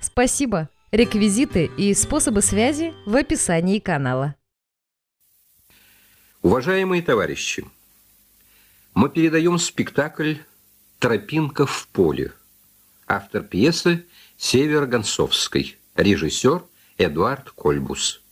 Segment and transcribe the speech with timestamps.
[0.00, 0.68] Спасибо!
[0.90, 4.34] Реквизиты и способы связи в описании канала.
[6.40, 7.66] Уважаемые товарищи,
[8.94, 10.36] мы передаем спектакль
[10.98, 12.32] «Тропинка в поле».
[13.06, 14.06] Автор пьесы
[14.36, 16.64] Север Гонцовской, режиссер
[16.96, 18.22] Эдуард Кольбус.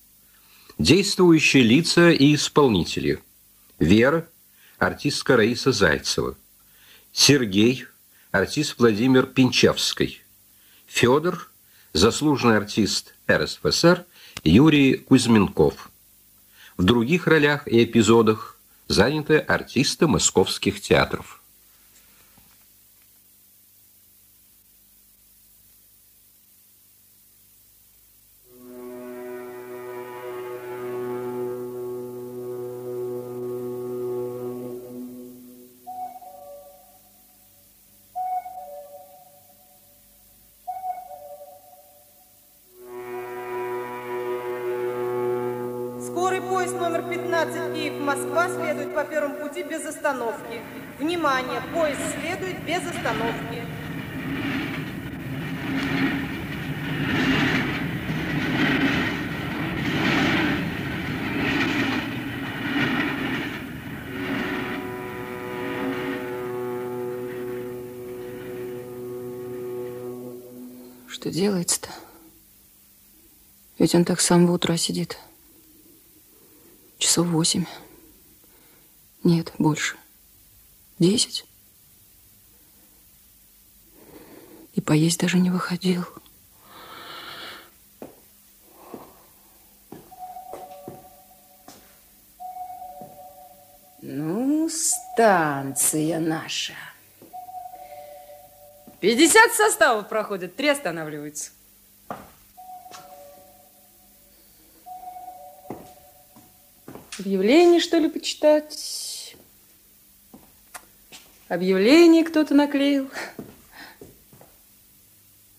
[0.78, 3.22] Действующие лица и исполнители.
[3.78, 4.28] Вера,
[4.78, 6.36] артистка Раиса Зайцева.
[7.12, 7.86] Сергей,
[8.30, 10.22] артист Владимир Пинчевский.
[10.86, 11.50] Федор,
[11.96, 14.04] заслуженный артист РСФСР
[14.44, 15.90] Юрий Кузьменков.
[16.76, 21.35] В других ролях и эпизодах заняты артисты московских театров.
[49.84, 50.60] Остановки.
[50.98, 51.60] Внимание!
[51.74, 53.64] Поезд следует без остановки.
[71.08, 71.88] Что делается-то?
[73.78, 75.18] Ведь он так с самого утра сидит.
[76.98, 77.64] Часов восемь.
[79.26, 79.96] Нет, больше.
[81.00, 81.44] Десять.
[84.74, 86.04] И поесть даже не выходил.
[94.00, 96.74] Ну, станция наша.
[99.00, 101.50] 50 составов проходит, три останавливаются.
[107.18, 109.05] Объявление, что ли, почитать?
[111.48, 113.08] Объявление кто-то наклеил.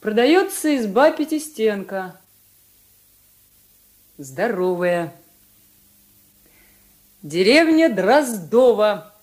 [0.01, 2.19] Продается изба пятистенка.
[4.17, 5.15] Здоровая.
[7.21, 9.15] Деревня Дроздова.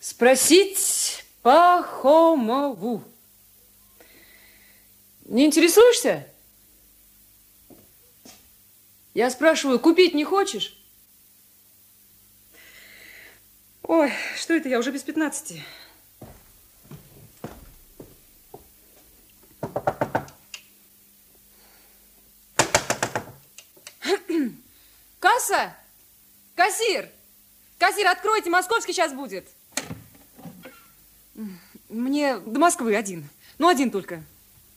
[0.00, 3.02] Спросить Пахомову.
[5.24, 6.26] Не интересуешься?
[9.14, 10.79] Я спрашиваю, купить не хочешь?
[13.92, 15.64] Ой, что это я, уже без пятнадцати.
[25.18, 25.74] Касса!
[26.54, 27.10] Кассир!
[27.78, 29.48] Кассир, откройте, московский сейчас будет.
[31.88, 33.28] Мне до Москвы один.
[33.58, 34.22] Ну, один только.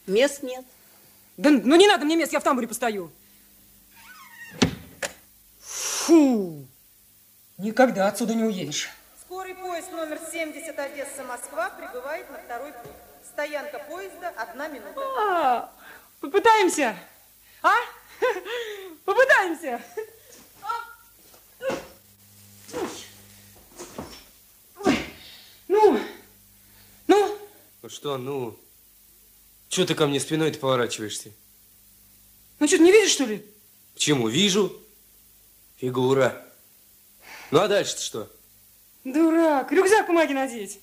[0.07, 0.65] Мест нет.
[1.37, 3.11] Да ну не надо мне мест, я в тамбуре постою.
[5.59, 6.65] Фу!
[7.59, 8.89] Никогда отсюда не уедешь.
[9.33, 12.91] Скорый поезд номер 70 Одесса-Москва прибывает на второй путь.
[13.27, 15.01] Стоянка поезда одна минута.
[15.17, 15.73] А,
[16.21, 16.95] попытаемся.
[17.63, 17.73] А?
[19.05, 19.81] Попытаемся.
[25.67, 25.99] Ну,
[27.07, 27.39] ну.
[27.81, 28.55] Ну что, ну?
[29.67, 31.31] Чего ты ко мне спиной-то поворачиваешься?
[32.59, 33.43] Ну что, ты не видишь, что ли?
[33.95, 34.27] Почему?
[34.27, 34.79] Вижу.
[35.77, 36.45] Фигура.
[37.49, 38.29] Ну а дальше-то что?
[39.03, 40.79] Дурак, рюкзак помоги надеть.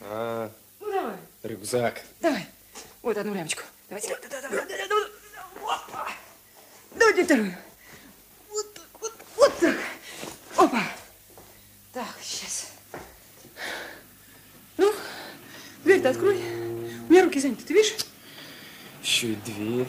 [0.00, 1.16] А, ну давай.
[1.42, 2.02] Рюкзак.
[2.20, 2.46] Давай.
[3.00, 3.62] Вот одну лямочку.
[3.88, 4.08] Давайте.
[4.08, 5.10] Давай, давай, давай, давай,
[5.64, 6.08] Опа.
[6.94, 7.54] Давайте вторую.
[8.50, 9.76] Вот так, вот, вот так.
[10.56, 10.82] Опа.
[11.94, 12.72] Так, сейчас.
[14.76, 14.92] Ну,
[15.84, 16.36] дверь-то открой.
[16.36, 17.96] У меня руки заняты, ты видишь?
[19.02, 19.86] Еще и дверь.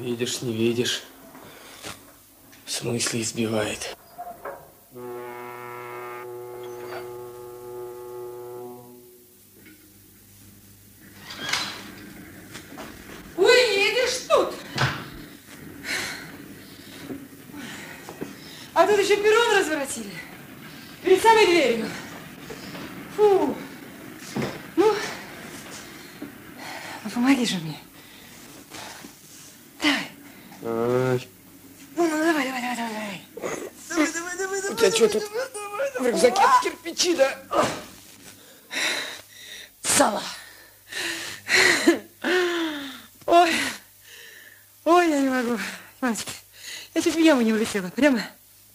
[0.00, 1.02] Видишь, не видишь.
[2.66, 3.96] Смысле избивает.
[18.80, 20.10] А тут еще перрон разворотили.
[21.02, 21.86] Перед самой дверью.
[23.14, 23.54] Фу.
[24.76, 24.94] Ну,
[27.04, 27.78] ну помоги же мне.
[29.82, 30.10] Давай.
[30.64, 31.28] Ай,
[31.94, 33.22] Ну, ну, давай, давай, давай, давай.
[33.88, 34.72] Давай, давай, давай, давай.
[34.72, 35.24] у тебя что тут
[35.98, 37.38] в рюкзаке кирпичи, да?
[39.82, 40.22] Сало.
[43.26, 43.52] Ой.
[44.86, 45.58] Ой, я не могу.
[46.00, 46.32] Мамочки,
[46.94, 47.02] я
[47.70, 47.90] улетела.
[47.90, 48.22] Прямо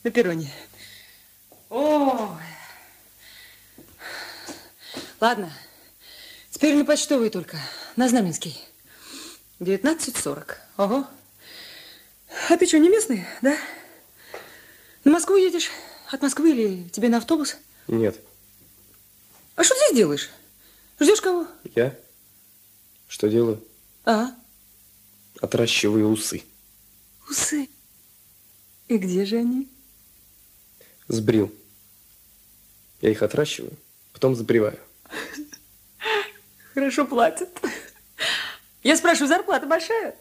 [0.03, 0.51] на перроне.
[1.69, 2.29] Ой.
[5.19, 5.51] Ладно.
[6.51, 7.57] Теперь на почтовый только.
[7.95, 8.59] На Знаменский.
[9.59, 10.55] 19.40.
[10.77, 11.07] Ого.
[12.49, 13.57] А ты что, не местный, да?
[15.03, 15.69] На Москву едешь?
[16.11, 17.57] От Москвы или тебе на автобус?
[17.87, 18.19] Нет,
[19.55, 20.29] А что здесь делаешь?
[20.99, 21.47] Ждешь кого?
[21.75, 21.95] я
[23.07, 23.63] что делаю?
[24.05, 24.31] А,
[25.39, 26.43] Отращиваю усы.
[27.29, 27.69] усы.
[28.87, 29.67] И где же они?
[31.07, 31.51] Сбрил.
[33.01, 33.73] Я их отращиваю,
[34.13, 34.79] потом сбриваю.
[36.73, 37.49] Хорошо платят.
[38.83, 40.15] Я спрашиваю, зарплата большая?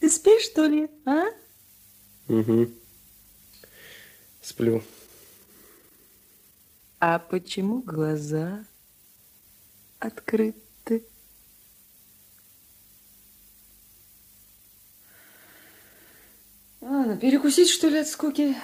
[0.00, 1.26] Ты спишь, что ли, а?
[2.28, 2.70] Угу.
[4.42, 4.82] Сплю.
[6.98, 8.64] А почему глаза
[9.98, 10.65] открыты?
[16.88, 18.54] Ладно, перекусить, что ли, от скуки?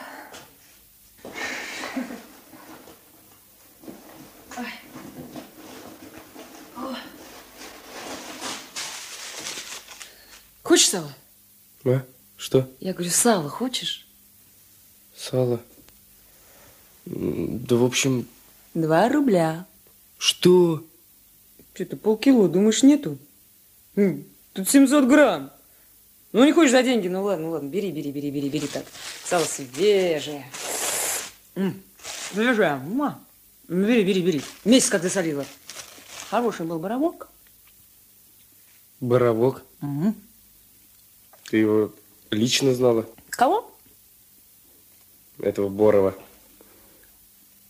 [10.62, 11.12] Хочешь сало?
[11.84, 12.02] А?
[12.36, 12.68] Что?
[12.80, 14.06] Я говорю, сало хочешь?
[15.16, 15.60] Сало?
[17.04, 18.26] Да, в общем,
[18.74, 19.66] Два рубля.
[20.18, 20.84] что?
[21.74, 23.18] Что-то полкило, думаешь, нету?
[23.94, 25.50] Тут 700 грамм.
[26.32, 28.84] Ну, не хочешь за деньги, ну ладно, ну ладно, бери, бери, бери, бери, бери так.
[29.24, 30.46] Сало свежее.
[31.54, 31.82] М,
[32.32, 33.20] Свежее, ма.
[33.68, 34.42] Ну, Бери, бери, бери.
[34.64, 35.44] Месяц как засолила.
[36.30, 37.28] Хороший был боровок.
[39.00, 39.62] Боровок?
[39.80, 40.14] Мгм.
[41.50, 41.92] Ты его
[42.30, 43.70] лично знала, Кого?
[45.38, 46.14] этого Борова?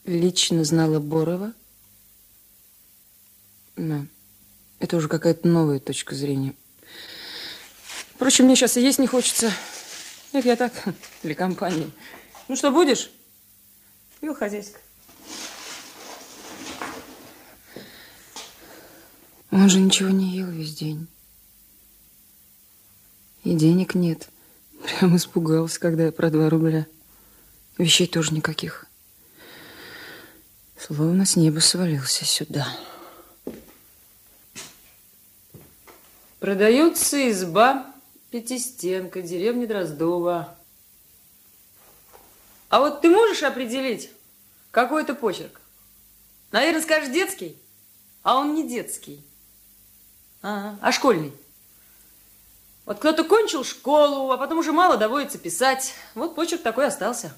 [0.05, 1.53] Лично знала Борова.
[3.77, 4.07] Да.
[4.79, 6.55] Это уже какая-то новая точка зрения.
[8.23, 9.53] Впрочем, мне сейчас и есть не хочется.
[10.33, 10.73] Это я так,
[11.25, 11.91] для компании.
[12.47, 13.11] Ну что, будешь?
[14.21, 14.79] Пил хозяйска.
[19.51, 21.09] Он же ничего не ел весь день.
[23.43, 24.29] И денег нет.
[24.85, 26.87] Прям испугался, когда я про два рубля.
[27.77, 28.87] Вещей тоже никаких.
[30.79, 32.69] Словно с неба свалился сюда.
[36.39, 37.92] Продается изба
[38.33, 40.57] пятистенка, деревня Дроздова.
[42.71, 44.11] А вот ты можешь определить,
[44.71, 45.61] какой это почерк?
[46.51, 47.57] Наверное, скажешь детский,
[48.23, 49.23] а он не детский.
[50.41, 51.33] А, а школьный.
[52.87, 55.93] Вот кто-то кончил школу, а потом уже мало доводится писать.
[56.15, 57.37] Вот почерк такой остался.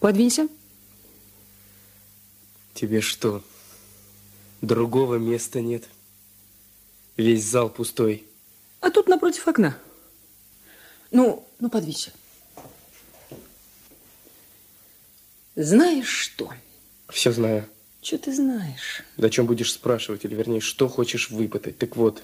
[0.00, 0.48] Подвинься.
[2.72, 3.42] Тебе что,
[4.62, 5.84] другого места нет?
[7.18, 8.24] Весь зал пустой.
[8.80, 9.76] А тут напротив окна.
[11.10, 12.12] Ну, ну, подвинься.
[15.56, 16.52] Знаешь что?
[17.08, 17.68] Все знаю.
[18.02, 19.02] Что ты знаешь?
[19.16, 21.76] Да о чем будешь спрашивать, или вернее, что хочешь выпытать?
[21.76, 22.22] Так вот,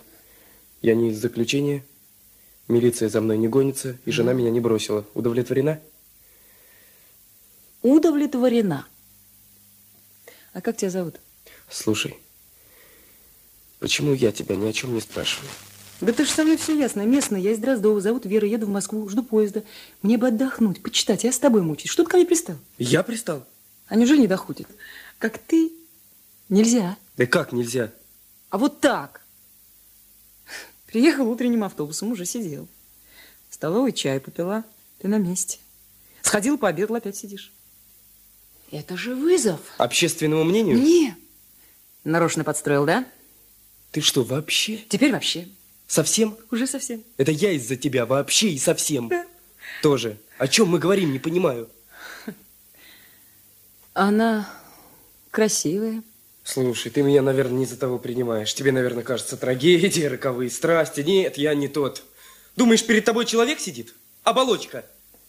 [0.81, 1.85] я не из заключения,
[2.69, 5.05] милиция за мной не гонится, и жена меня не бросила.
[5.15, 5.81] Удовлетворена?
[7.83, 8.87] Удовлетворена.
[10.53, 11.17] А как тебя зовут?
[11.69, 12.17] Слушай,
[13.85, 15.50] почему я тебя ни о чем не спрашиваю?
[16.00, 17.03] Да ты же со мной все ясно.
[17.03, 19.62] Местная, я из Дроздова, зовут Вера, еду в Москву, жду поезда.
[20.00, 21.91] Мне бы отдохнуть, почитать, я с тобой мучаюсь.
[21.91, 22.57] Что ты ко мне пристал?
[22.79, 23.45] Я пристал?
[23.88, 24.69] А неужели не доходит?
[25.19, 25.71] Как ты?
[26.49, 26.97] Нельзя.
[27.19, 27.93] Да как нельзя?
[28.49, 29.21] А вот так.
[30.87, 32.67] Приехал утренним автобусом, уже сидел.
[33.50, 34.64] В столовой чай попила,
[34.99, 35.59] ты на месте.
[36.23, 37.53] Сходил, пообедал, опять сидишь.
[38.71, 39.61] Это же вызов.
[39.76, 40.79] Общественному мнению?
[40.79, 41.14] Не.
[42.03, 43.05] Нарочно подстроил, да?
[43.95, 44.81] Ты что, вообще?
[44.89, 45.47] Теперь вообще.
[45.87, 46.37] Совсем?
[46.51, 47.05] Уже совсем.
[47.17, 49.09] Это я из-за тебя вообще и совсем.
[49.09, 49.25] Да.
[49.83, 50.17] Тоже.
[50.37, 51.71] О чем мы говорим, не понимаю.
[53.93, 54.51] Она
[55.31, 56.03] красивая.
[56.43, 58.53] Слушай, ты меня, наверное, не за того принимаешь.
[58.53, 61.03] Тебе, наверное, кажется трагедия, роковые страсти.
[61.03, 62.03] Нет, я не тот.
[62.57, 63.95] Думаешь, перед тобой человек сидит?
[64.25, 64.85] Оболочка.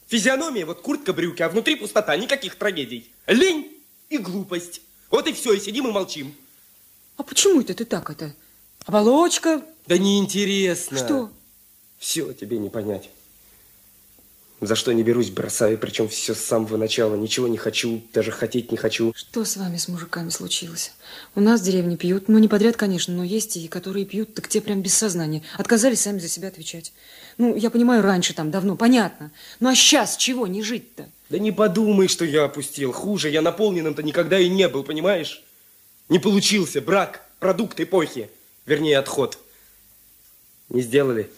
[0.07, 3.11] Физиономия, вот куртка, брюки, а внутри пустота, никаких трагедий.
[3.27, 3.79] Лень
[4.09, 4.81] и глупость.
[5.11, 6.33] Вот и все, и сидим и молчим.
[7.17, 8.33] А почему это ты так это?
[8.85, 9.61] Оболочка?
[9.87, 10.97] Да неинтересно.
[10.97, 11.31] Что?
[11.97, 13.09] Все тебе не понять.
[14.61, 17.15] За что не берусь, бросаю, причем все с самого начала.
[17.15, 19.11] Ничего не хочу, даже хотеть не хочу.
[19.13, 20.93] Что с вами с мужиками случилось?
[21.35, 24.47] У нас в деревне пьют, ну не подряд, конечно, но есть и которые пьют, так
[24.47, 25.43] те прям без сознания.
[25.57, 26.93] Отказались сами за себя отвечать.
[27.37, 29.31] Ну, я понимаю, раньше там давно, понятно.
[29.59, 31.09] Ну а сейчас чего не жить-то?
[31.29, 32.93] Да не подумай, что я опустил.
[32.93, 35.43] Хуже, я наполненным-то никогда и не был, понимаешь?
[36.07, 36.81] Не получился.
[36.81, 38.29] Брак, продукт эпохи.
[38.65, 39.37] Вернее, отход.
[40.69, 41.29] Не сделали.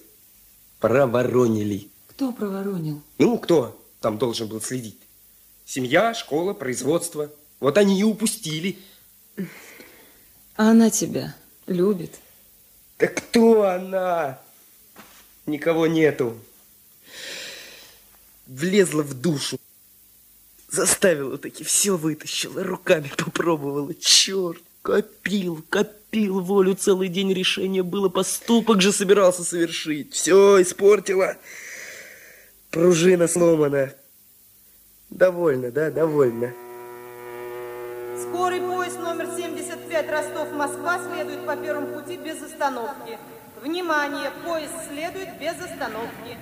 [0.79, 1.89] Проворонили.
[2.07, 3.01] Кто проворонил?
[3.17, 4.97] Ну, кто там должен был следить?
[5.65, 7.29] Семья, школа, производство.
[7.59, 8.77] Вот они и упустили.
[10.55, 12.19] А она тебя любит?
[12.97, 14.39] Да кто она?
[15.45, 16.39] Никого нету.
[18.45, 19.59] Влезла в душу.
[20.69, 23.93] Заставила таки, все вытащила, руками попробовала.
[23.95, 30.13] Черт, копил, копил волю целый день решение было, поступок же собирался совершить.
[30.13, 31.37] Все испортила.
[32.71, 33.93] Пружина сломана.
[35.09, 36.53] Довольно, да, довольно.
[38.19, 43.17] Скорый поезд номер 75 Ростов-Москва следует по первому пути без остановки.
[43.63, 46.37] Внимание, поезд следует без остановки.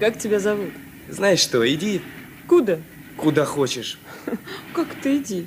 [0.00, 0.70] Как тебя зовут?
[1.08, 2.02] Знаешь что, иди
[2.48, 2.78] Куда?
[3.16, 3.98] куда хочешь.
[4.74, 5.46] Как ты иди?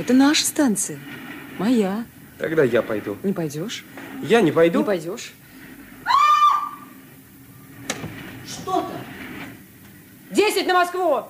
[0.00, 0.98] Это наша станция.
[1.58, 2.06] Моя.
[2.38, 3.18] Тогда я пойду.
[3.22, 3.84] Не пойдешь?
[4.22, 4.78] Я не пойду.
[4.78, 5.34] Не пойдешь?
[8.48, 8.94] Что-то.
[10.30, 11.24] Десять на Москву!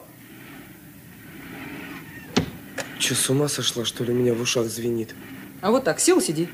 [3.01, 5.17] Че, с ума сошла, что ли, у меня в ушах звенит?
[5.63, 6.49] А вот так, сел, сиди.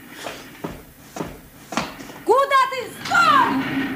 [2.24, 2.86] Куда ты?
[3.04, 3.95] Стой!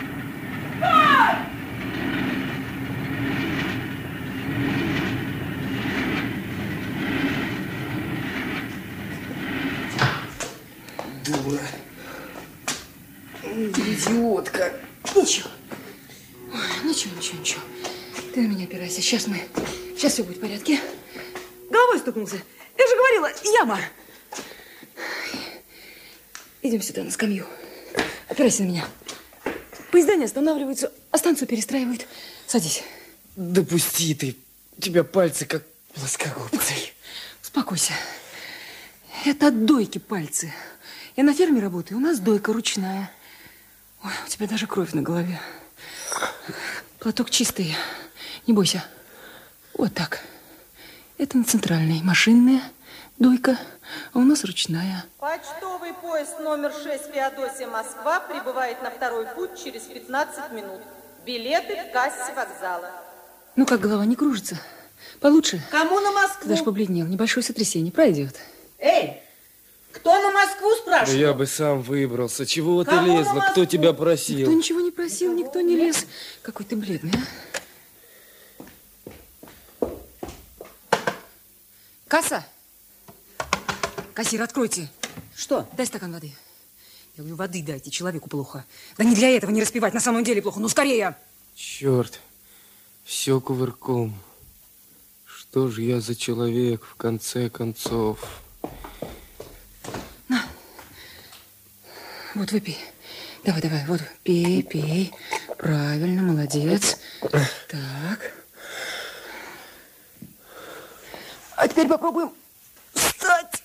[11.51, 11.69] Дура.
[13.43, 14.73] Идиотка.
[15.17, 15.51] Ничего.
[16.53, 17.61] Ой, ничего, ничего, ничего.
[18.33, 19.01] Ты на меня опирайся.
[19.01, 19.41] Сейчас мы...
[19.97, 20.81] Сейчас все будет в порядке.
[21.71, 22.37] Головой стукнулся.
[22.79, 23.81] Я же говорила, яма.
[26.63, 27.47] Идем сюда, на скамью.
[28.29, 28.89] Опирайся на меня.
[29.91, 32.07] Поезда не останавливаются, а станцию перестраивают.
[32.47, 32.85] Садись.
[33.35, 34.37] Допусти ты.
[34.79, 35.65] У тебя пальцы как
[35.95, 36.75] плоскогубцы.
[37.43, 37.93] Успокойся.
[39.25, 40.53] Это от дойки пальцы.
[41.21, 43.11] Я на ферме работаю, у нас дойка ручная.
[44.03, 45.39] Ой, у тебя даже кровь на голове.
[46.99, 47.77] Платок чистый,
[48.47, 48.83] не бойся.
[49.75, 50.23] Вот так.
[51.19, 52.63] Это на центральной, машинная
[53.19, 53.59] дойка,
[54.15, 55.05] а у нас ручная.
[55.19, 60.81] Почтовый поезд номер 6 Феодосия Москва прибывает на второй путь через 15 минут.
[61.27, 62.93] Билеты в кассе вокзала.
[63.57, 64.59] Ну как, голова не кружится?
[65.21, 65.61] Получше?
[65.71, 66.49] Кому на Ты Москву?
[66.49, 67.07] даже побледнел.
[67.07, 67.93] Небольшое сотрясение.
[67.93, 68.37] Пройдет.
[68.79, 69.23] Эй,
[69.93, 71.21] кто на Москву Да спрашивает?
[71.21, 72.47] я бы сам выбрался.
[72.47, 73.41] Чего ты Кому на лезла?
[73.51, 74.51] Кто тебя Никто просил?
[74.51, 76.07] ничего не просил, никто не лез.
[76.43, 77.21] Какой ты бледный, а?
[82.09, 82.45] Касса!
[84.15, 84.89] Кассир, откройте.
[85.37, 85.69] Что?
[85.77, 86.33] Дай стакан воды.
[87.17, 88.65] Я говорю, воды дайте, человеку плохо.
[88.99, 90.61] Да не для этого не распевать, на самом деле плохо.
[90.61, 91.17] Ну, скорее!
[91.55, 92.21] Черт,
[93.05, 94.15] все кувырком.
[95.25, 98.19] Что же я за человек, в конце концов?
[102.35, 102.79] Вот выпей.
[103.45, 105.13] Давай, давай, вот, пей, пей.
[105.57, 106.99] Правильно, молодец.
[107.69, 108.33] Так.
[111.57, 112.33] А теперь попробуем
[112.95, 113.63] встать.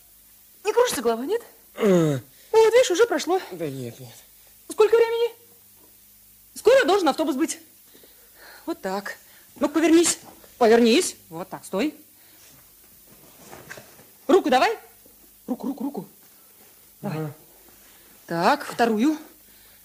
[0.63, 1.41] Не кружится голова, нет?
[1.75, 2.19] А,
[2.51, 3.39] Вот, видишь, уже прошло.
[3.51, 4.13] да нет, нет.
[4.69, 5.33] Сколько времени?
[6.55, 7.59] Скоро должен автобус быть.
[8.65, 9.17] Вот так.
[9.59, 10.19] Ну, повернись.
[10.57, 11.15] Повернись.
[11.29, 11.95] Вот так, стой.
[14.27, 14.77] Руку давай.
[15.47, 16.07] Руку, руку, руку.
[17.01, 17.27] Давай.
[18.27, 19.17] Так, вторую.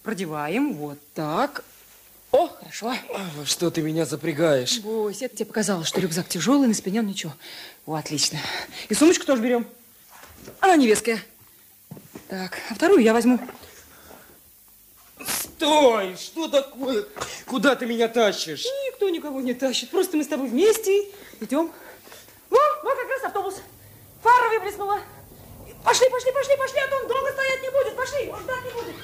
[0.03, 0.73] Продеваем.
[0.75, 1.63] Вот так.
[2.33, 2.95] О, хорошо.
[3.37, 4.81] Во что ты меня запрягаешь?
[4.81, 7.35] Бойся, это тебе показалось, что рюкзак тяжелый, на спине он ничего.
[7.85, 8.39] О, отлично.
[8.89, 9.67] И сумочку тоже берем.
[10.61, 11.23] Она невеская.
[12.29, 13.39] Так, а вторую я возьму.
[15.27, 16.17] Стой!
[16.17, 17.05] Что такое?
[17.45, 18.65] Куда ты меня тащишь?
[18.87, 19.91] Никто никого не тащит.
[19.91, 21.09] Просто мы с тобой вместе
[21.41, 21.71] идем.
[22.49, 23.57] Вон, вот как раз автобус.
[24.23, 25.01] Фара выблеснула.
[25.85, 27.97] Пошли, пошли, пошли, пошли, а то он долго стоять не будет.
[27.97, 28.97] Пошли, он ждать не будет.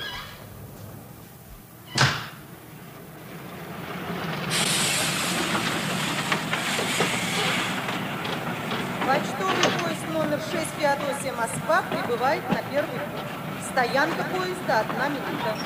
[9.07, 13.71] Почтовый поезд номер 6 Феодосия Москва прибывает на первый путь.
[13.71, 15.57] Стоянка поезда одна минута.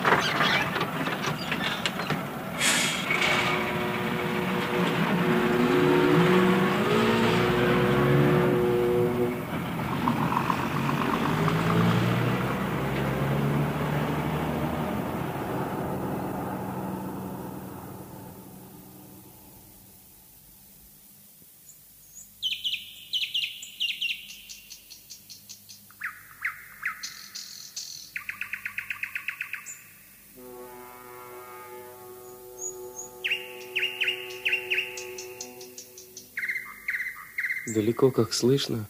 [37.74, 38.88] Далеко, как слышно.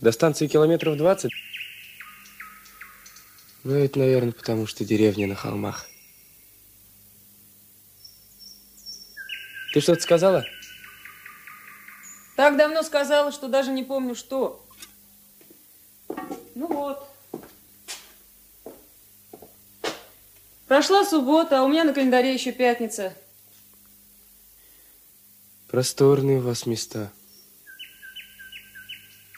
[0.00, 1.30] До станции километров 20.
[3.62, 5.86] Ну, это, наверное, потому что деревня на холмах.
[9.72, 10.44] Ты что-то сказала?
[12.36, 14.66] Так давно сказала, что даже не помню, что.
[16.56, 17.08] Ну вот.
[20.66, 23.14] Прошла суббота, а у меня на календаре еще пятница.
[25.68, 27.12] Просторные у вас места.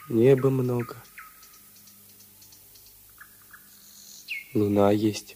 [0.09, 0.95] Неба много.
[4.53, 5.35] Луна есть.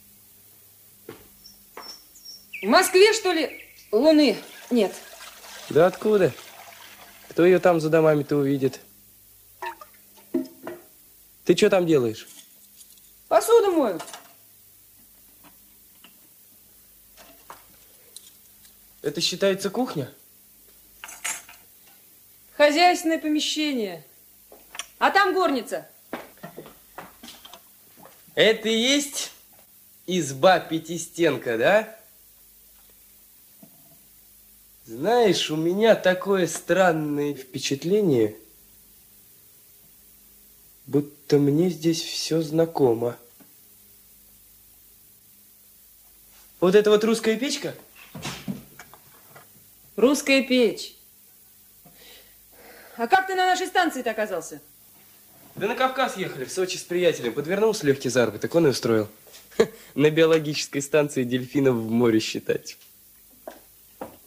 [2.61, 4.37] В Москве, что ли, луны
[4.69, 4.95] нет?
[5.69, 6.33] Да откуда?
[7.29, 8.79] Кто ее там за домами-то увидит?
[11.43, 12.27] Ты что там делаешь?
[13.27, 13.99] Посуду мою.
[19.01, 20.13] Это считается кухня?
[22.53, 24.05] Хозяйственное помещение.
[25.01, 25.89] А там горница.
[28.35, 29.31] Это и есть
[30.05, 31.99] изба пятистенка, да?
[34.85, 38.35] Знаешь, у меня такое странное впечатление,
[40.85, 43.17] будто мне здесь все знакомо.
[46.59, 47.73] Вот это вот русская печка?
[49.95, 50.95] Русская печь.
[52.97, 54.61] А как ты на нашей станции-то оказался?
[55.61, 57.33] Да на Кавказ ехали, в Сочи с приятелем.
[57.33, 59.07] Подвернулся легкий заработок, он и устроил.
[59.93, 62.79] На биологической станции дельфинов в море считать.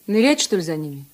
[0.06, 1.04] Нырять, что ли, за ними?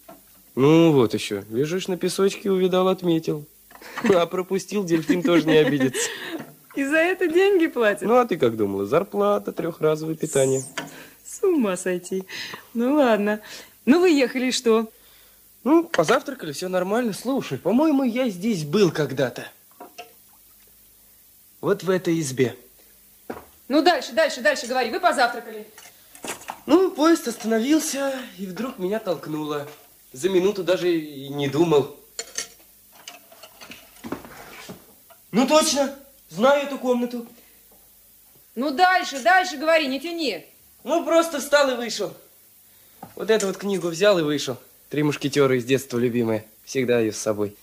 [0.57, 1.47] Ну, вот еще.
[1.49, 3.47] Лежишь на песочке, увидал, отметил.
[4.15, 6.11] А пропустил, дельфин тоже не обидится.
[6.77, 8.03] И за это деньги платят?
[8.03, 8.85] Ну, а ты как думала?
[8.85, 10.63] Зарплата, трехразовое питание.
[11.27, 12.25] С ума сойти.
[12.75, 13.41] Ну, ладно.
[13.87, 14.91] Ну, вы ехали, что?
[15.65, 17.15] Ну, позавтракали, все нормально.
[17.15, 19.47] Слушай, по-моему, я здесь был когда-то.
[21.61, 22.57] Вот в этой избе.
[23.69, 24.91] Ну, дальше, дальше, дальше говори.
[24.91, 25.67] Вы позавтракали.
[26.67, 29.69] Ну, поезд остановился, и вдруг меня толкнуло.
[30.13, 31.97] За минуту даже и не думал.
[35.31, 35.95] Ну, точно,
[36.29, 37.27] знаю эту комнату.
[38.57, 40.45] Ну, дальше, дальше говори, не тяни.
[40.83, 42.13] Ну, просто встал и вышел.
[43.15, 44.57] Вот эту вот книгу взял и вышел.
[44.89, 46.45] Три мушкетера из детства любимая.
[46.65, 47.57] Всегда ее с собой.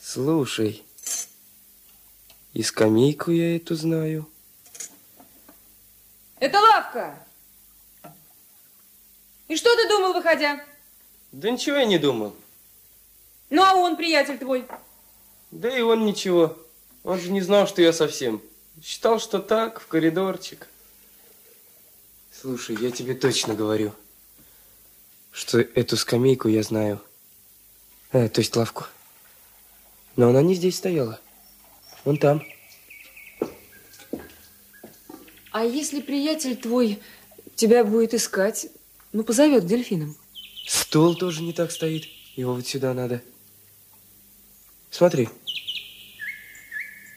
[0.00, 0.84] Слушай,
[2.54, 4.28] и скамейку я эту знаю.
[6.38, 7.26] Это лавка.
[9.48, 10.64] И что ты думал, выходя?
[11.32, 12.34] Да ничего я не думал.
[13.50, 14.66] Ну, а он, приятель твой?
[15.50, 16.56] Да и он ничего.
[17.02, 18.40] Он же не знал, что я совсем.
[18.82, 20.68] Считал, что так, в коридорчик.
[22.32, 23.92] Слушай, я тебе точно говорю,
[25.30, 27.00] что эту скамейку я знаю.
[28.12, 28.84] Э, то есть лавку.
[30.16, 31.20] Но она не здесь стояла.
[32.04, 32.42] Вон там.
[35.52, 36.98] А если приятель твой
[37.54, 38.66] тебя будет искать,
[39.12, 40.16] ну, позовет к дельфинам?
[40.66, 42.04] Стол тоже не так стоит.
[42.36, 43.22] Его вот сюда надо.
[44.90, 45.28] Смотри.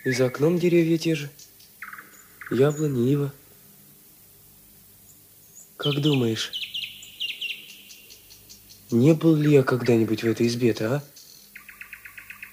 [0.05, 1.29] И за окном деревья те же.
[2.51, 3.33] Яблони, ива.
[5.75, 6.51] Как думаешь,
[8.89, 11.03] не был ли я когда-нибудь в этой избе-то, а?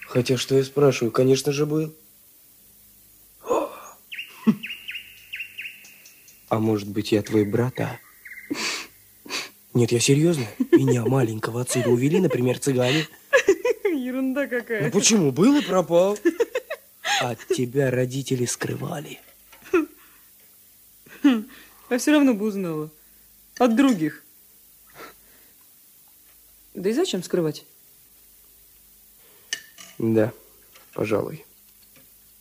[0.08, 1.94] Хотя, что я спрашиваю, конечно же, был.
[6.48, 7.98] А может быть, я твой брат, а?
[9.72, 10.46] Нет, я серьезно.
[10.72, 13.08] Меня маленького отсюда увели, например, цыгане.
[13.84, 14.84] Ерунда какая.
[14.84, 15.32] Ну почему?
[15.32, 16.18] Был и пропал.
[17.20, 19.20] От тебя родители скрывали.
[21.88, 22.90] А все равно бы узнала.
[23.58, 24.22] От других.
[26.74, 27.64] Да и зачем скрывать?
[29.98, 30.32] Да,
[30.92, 31.44] пожалуй.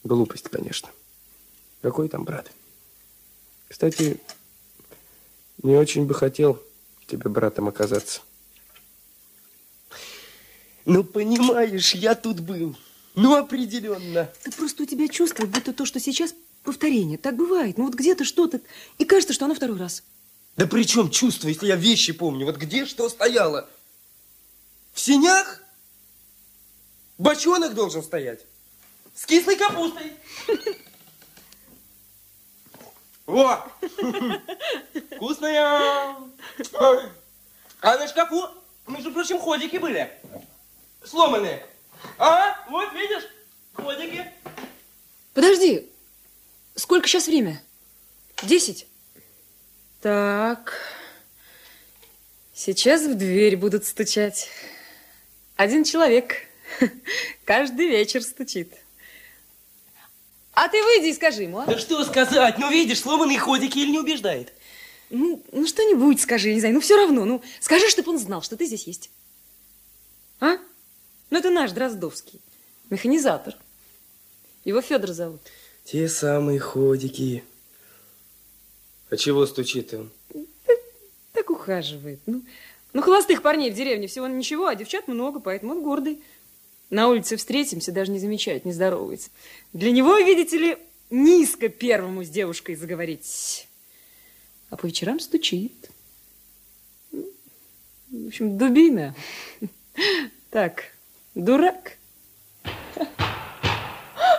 [0.04, 0.90] Глупость, конечно.
[1.82, 2.52] Какой там брат?
[3.68, 4.20] Кстати,
[5.62, 6.62] не очень бы хотел
[7.08, 8.22] тебе братом оказаться.
[10.86, 12.76] Ну, понимаешь, я тут был.
[13.16, 14.30] Ну, определенно.
[14.46, 17.18] Да просто у тебя чувство, будто то, что сейчас, повторение.
[17.18, 17.78] Так бывает.
[17.78, 18.62] Ну вот где-то что-то,
[18.98, 20.04] и кажется, что оно второй раз.
[20.56, 22.46] Да при чем чувство, если я вещи помню?
[22.46, 23.70] Вот где что стояло?
[24.94, 25.62] В синях?
[27.18, 28.46] Бочонок должен стоять.
[29.16, 30.14] С кислой капустой.
[33.34, 33.68] Во!
[35.16, 36.16] Вкусная!
[37.82, 38.48] А на шкафу,
[38.86, 40.08] между прочим, ходики были.
[41.04, 41.66] Сломанные.
[42.20, 43.24] А, вот видишь,
[43.74, 44.32] ходики.
[45.34, 45.90] Подожди.
[46.76, 47.60] Сколько сейчас время?
[48.44, 48.86] Десять?
[50.02, 50.80] Так.
[52.54, 54.48] Сейчас в дверь будут стучать.
[55.56, 56.36] Один человек
[57.46, 58.83] каждый вечер стучит.
[60.54, 61.66] А ты выйди и скажи ему, а?
[61.66, 62.58] Да что сказать?
[62.60, 64.54] Ну, видишь, сломанные ходики или не убеждает?
[65.10, 68.42] Ну, ну что-нибудь скажи, я не знаю, ну все равно, ну скажи, чтобы он знал,
[68.42, 69.10] что ты здесь есть.
[70.40, 70.58] А?
[71.30, 72.40] Ну это наш Дроздовский,
[72.90, 73.56] механизатор.
[74.66, 75.42] Его Федор зовут.
[75.84, 77.44] Те самые ходики.
[79.10, 80.12] А чего стучит он?
[81.34, 82.20] Так ухаживает.
[82.26, 82.42] Ну,
[82.94, 86.24] ну, холостых парней в деревне всего ничего, а девчат много, поэтому он гордый.
[86.90, 89.30] На улице встретимся, даже не замечает, не здоровается.
[89.74, 90.78] Для него, видите ли,
[91.10, 93.68] низко первому с девушкой заговорить.
[94.70, 95.90] А по вечерам стучит.
[97.12, 99.16] В общем, дубина.
[100.50, 100.84] Так,
[101.34, 101.98] дурак.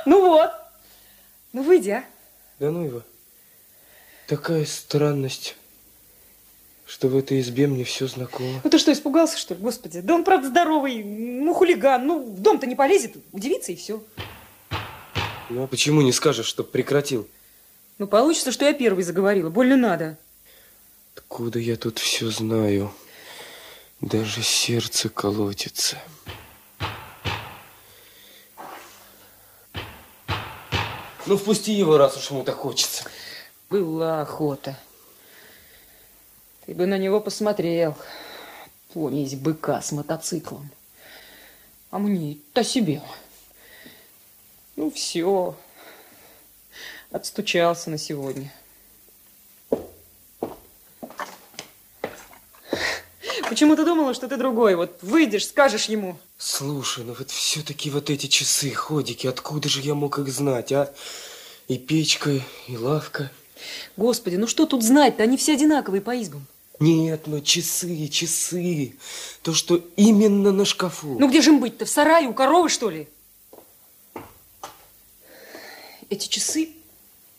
[0.06, 0.50] Ну вот.
[1.52, 2.04] Ну, выйди, а.
[2.58, 3.02] Да ну его.
[4.26, 5.56] Такая странность,
[6.86, 8.60] что в этой избе мне все знакомо.
[8.62, 9.60] Ну ты что, испугался, что ли?
[9.60, 14.02] Господи, да он, правда, здоровый, ну, хулиган, ну, в дом-то не полезет, удивится и все.
[15.50, 17.28] Ну, а почему не скажешь, чтоб прекратил?
[17.98, 20.18] Ну, получится, что я первый заговорила, больно надо.
[21.14, 22.92] Откуда я тут все знаю?
[24.00, 25.98] Даже сердце колотится.
[31.26, 33.04] Ну, впусти его, раз уж ему так хочется.
[33.70, 34.78] Была охота.
[36.66, 37.96] Ты бы на него посмотрел.
[38.92, 40.70] Помесь быка с мотоциклом.
[41.90, 43.02] А мне-то себе.
[44.76, 45.56] Ну, все.
[47.10, 48.52] Отстучался на сегодня.
[53.48, 54.74] Почему ты думала, что ты другой?
[54.74, 56.16] Вот выйдешь, скажешь ему.
[56.38, 60.92] Слушай, ну вот все-таки вот эти часы, ходики, откуда же я мог их знать, а?
[61.68, 63.30] И печка, и лавка.
[63.96, 65.22] Господи, ну что тут знать-то?
[65.22, 66.46] Они все одинаковые по избам.
[66.80, 68.96] Нет, ну часы, часы.
[69.42, 71.18] То, что именно на шкафу.
[71.18, 71.84] Ну где же им быть-то?
[71.84, 73.08] В сарае у коровы, что ли?
[76.10, 76.70] Эти часы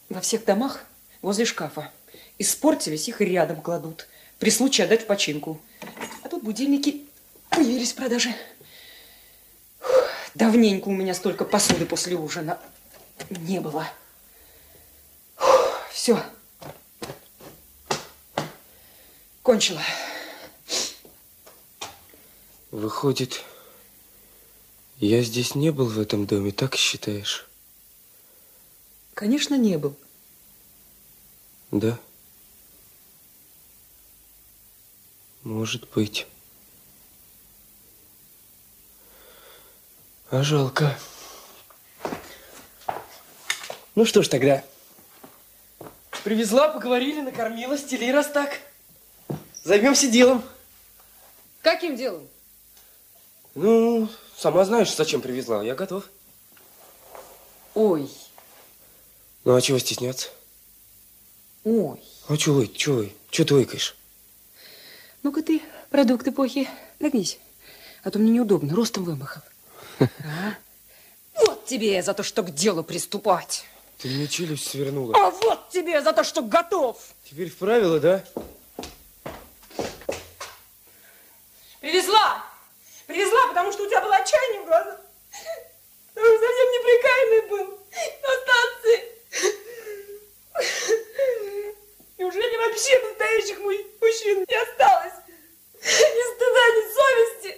[0.09, 0.85] во всех домах
[1.21, 1.91] возле шкафа.
[2.39, 4.07] Испортились, их рядом кладут.
[4.39, 5.61] При случае отдать в починку.
[6.23, 7.05] А тут будильники
[7.49, 8.33] появились в продаже.
[10.33, 12.59] Давненько у меня столько посуды после ужина
[13.29, 13.87] не было.
[15.35, 16.21] Фух, все.
[19.45, 19.83] Кончила.
[22.71, 23.43] Выходит,
[24.97, 27.47] я здесь не был в этом доме, так считаешь?
[29.13, 29.95] Конечно, не был.
[31.69, 31.99] Да.
[35.43, 36.25] Может быть.
[40.31, 40.97] А жалко.
[43.93, 44.65] Ну что ж тогда.
[46.23, 48.59] Привезла, поговорили, накормила, стели, раз так.
[49.65, 50.43] Займемся делом.
[51.63, 52.27] Каким делом?
[53.55, 55.63] Ну, сама знаешь, зачем привезла.
[55.63, 56.03] Я готов.
[57.73, 58.07] Ой.
[59.43, 60.29] Ну, а чего стесняться?
[61.63, 61.99] Ой.
[62.27, 63.15] А чего, ой, чего, ой?
[63.31, 63.95] Чего ты ойкаешь?
[65.23, 67.39] Ну-ка ты, продукт эпохи, нагнись.
[68.03, 69.41] А то мне неудобно, ростом вымахал.
[69.99, 70.07] А?
[71.39, 73.65] Вот тебе за то, что к делу приступать.
[73.97, 75.15] Ты мне челюсть свернула.
[75.17, 76.97] А вот тебе за то, что готов.
[77.23, 78.23] Теперь в правила, да?
[81.85, 82.43] Привезла.
[83.05, 84.99] Привезла, потому что у тебя было отчаяние в глазах.
[86.13, 87.79] Ты совсем неприкаянный был
[88.21, 88.97] на станции.
[92.17, 95.13] Неужели вообще настоящих мужчин не осталось?
[95.81, 97.51] Ни стыда, ни совести.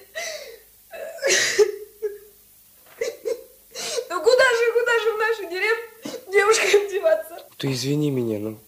[4.09, 7.35] Ну куда же, куда же в нашу деревню девушкам деваться?
[7.57, 8.59] Ты извини меня, ну...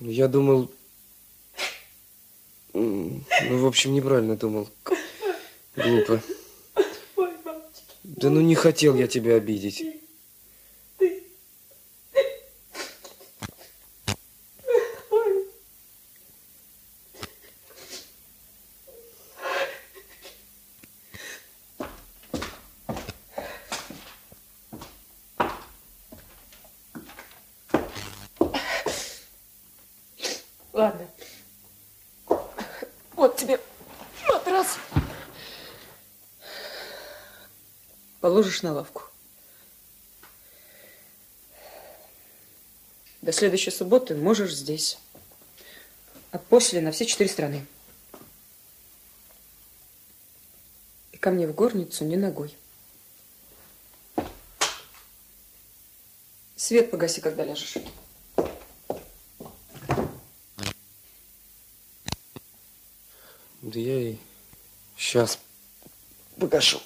[0.00, 0.70] Я думал...
[2.72, 4.66] Ну, в общем, неправильно думал.
[5.76, 6.20] Глупо.
[8.02, 9.82] Да ну не хотел я тебя обидеть.
[15.10, 15.46] Ой.
[30.72, 31.08] Ладно.
[33.14, 33.60] Вот тебе
[34.28, 34.78] матрас.
[38.60, 39.02] Положишь на лавку.
[43.22, 44.98] До следующей субботы можешь здесь.
[46.30, 47.66] А после на все четыре страны.
[51.12, 52.56] И ко мне в горницу не ногой.
[56.56, 57.78] Свет погаси, когда ляжешь.
[63.62, 64.16] Да я и
[64.96, 65.38] сейчас
[66.38, 66.80] погашу.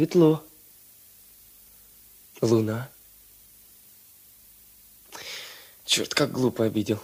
[0.00, 0.42] Светло.
[2.40, 2.88] Луна.
[5.84, 6.98] Черт, как глупо обидел.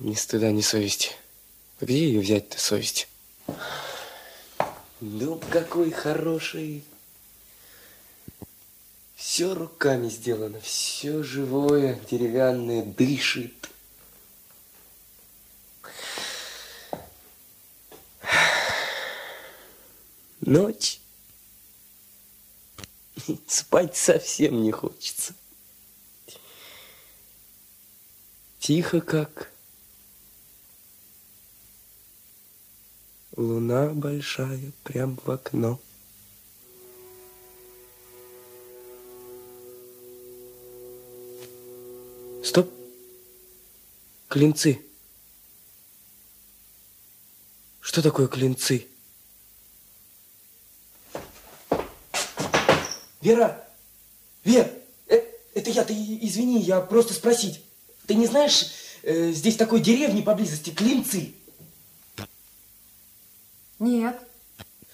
[0.00, 1.12] Ни стыда, ни совести.
[1.80, 3.06] Где ее взять-то, совесть?
[5.00, 6.82] Дуб какой хороший.
[9.14, 13.70] Все руками сделано, все живое, деревянное, дышит.
[20.40, 21.00] Ночь.
[23.46, 25.34] Спать совсем не хочется.
[28.58, 29.52] Тихо как.
[33.36, 35.78] Луна большая прям в окно.
[42.42, 42.70] Стоп.
[44.28, 44.80] Клинцы.
[47.80, 48.88] Что такое клинцы?
[53.20, 53.68] Вера!
[54.44, 54.70] Вер!
[55.08, 55.22] э,
[55.54, 57.62] это я, ты извини, я просто спросить.
[58.06, 58.68] Ты не знаешь,
[59.02, 61.32] э, здесь такой деревни поблизости, Клинцы?
[63.78, 64.18] Нет.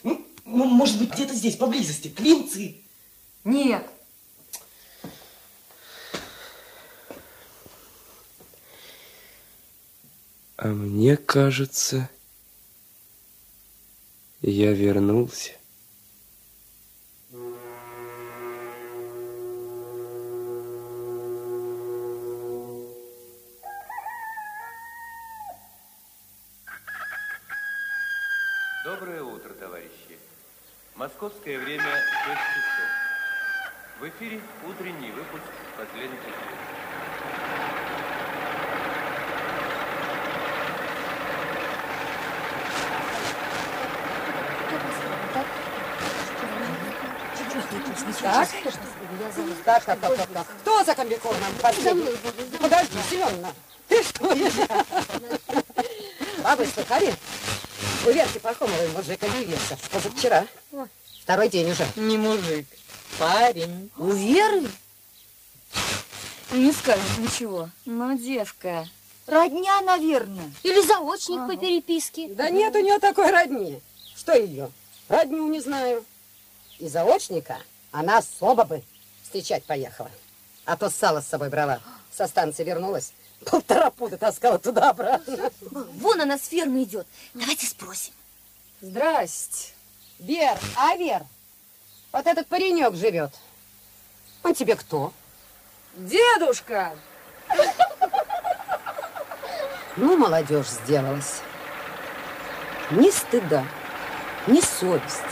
[0.03, 2.77] Ну, ну, может быть, где-то здесь, поблизости, Клинцы?
[3.45, 3.87] Нет.
[10.57, 12.09] А мне кажется,
[14.43, 15.53] я вернулся.
[31.43, 32.89] Московское время 6 часов.
[33.99, 35.43] В эфире утренний выпуск
[35.77, 36.21] последних.
[49.65, 50.47] Так, так, так, так, так.
[50.61, 52.17] Кто за комбикором последний?
[52.61, 53.53] Подожди, Семеновна.
[53.89, 54.33] Ты что?
[56.45, 57.13] А вы слыхали?
[58.07, 59.77] У Верки Пахомовой мужик объявился.
[59.91, 60.47] Позавчера.
[61.23, 61.87] Второй день уже.
[61.95, 62.67] Не мужик,
[63.17, 63.91] парень.
[63.97, 64.69] У Веры?
[66.51, 68.89] Не скажешь ничего, но девка.
[69.27, 70.53] Родня, наверное.
[70.65, 72.29] Или заочник по переписке.
[72.35, 73.81] Да нет у нее такой родни.
[74.17, 74.71] Что ее?
[75.09, 76.05] Родню не знаю.
[76.81, 77.59] И заочника
[77.93, 78.83] она особо бы
[79.23, 80.11] встречать поехала.
[80.65, 81.81] А то сало с собой брала.
[82.11, 83.13] Со станции вернулась.
[83.45, 85.51] Полтора пуда таскала туда-обратно.
[85.71, 87.07] Вон она с фермы идет.
[87.33, 88.13] Давайте спросим.
[88.81, 89.73] Здрасте.
[90.23, 91.23] Вер, а Вер,
[92.13, 93.33] вот этот паренек живет.
[94.45, 95.13] Он тебе кто?
[95.97, 96.95] Дедушка!
[99.97, 101.43] Ну, молодежь сделалась.
[102.93, 103.65] Ни стыда,
[104.47, 105.25] ни совести.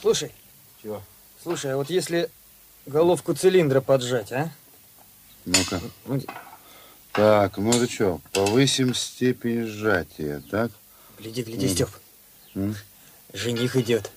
[0.00, 0.32] Слушай.
[0.82, 1.02] Чего?
[1.42, 2.30] Слушай, а вот если
[2.86, 4.50] головку цилиндра поджать, а?
[5.44, 5.80] Ну-ка.
[7.12, 10.70] Так, ну это что, повысим степень сжатия, так?
[11.18, 11.68] Гляди, гляди.
[11.68, 11.90] Степ.
[13.32, 14.10] Жених идет.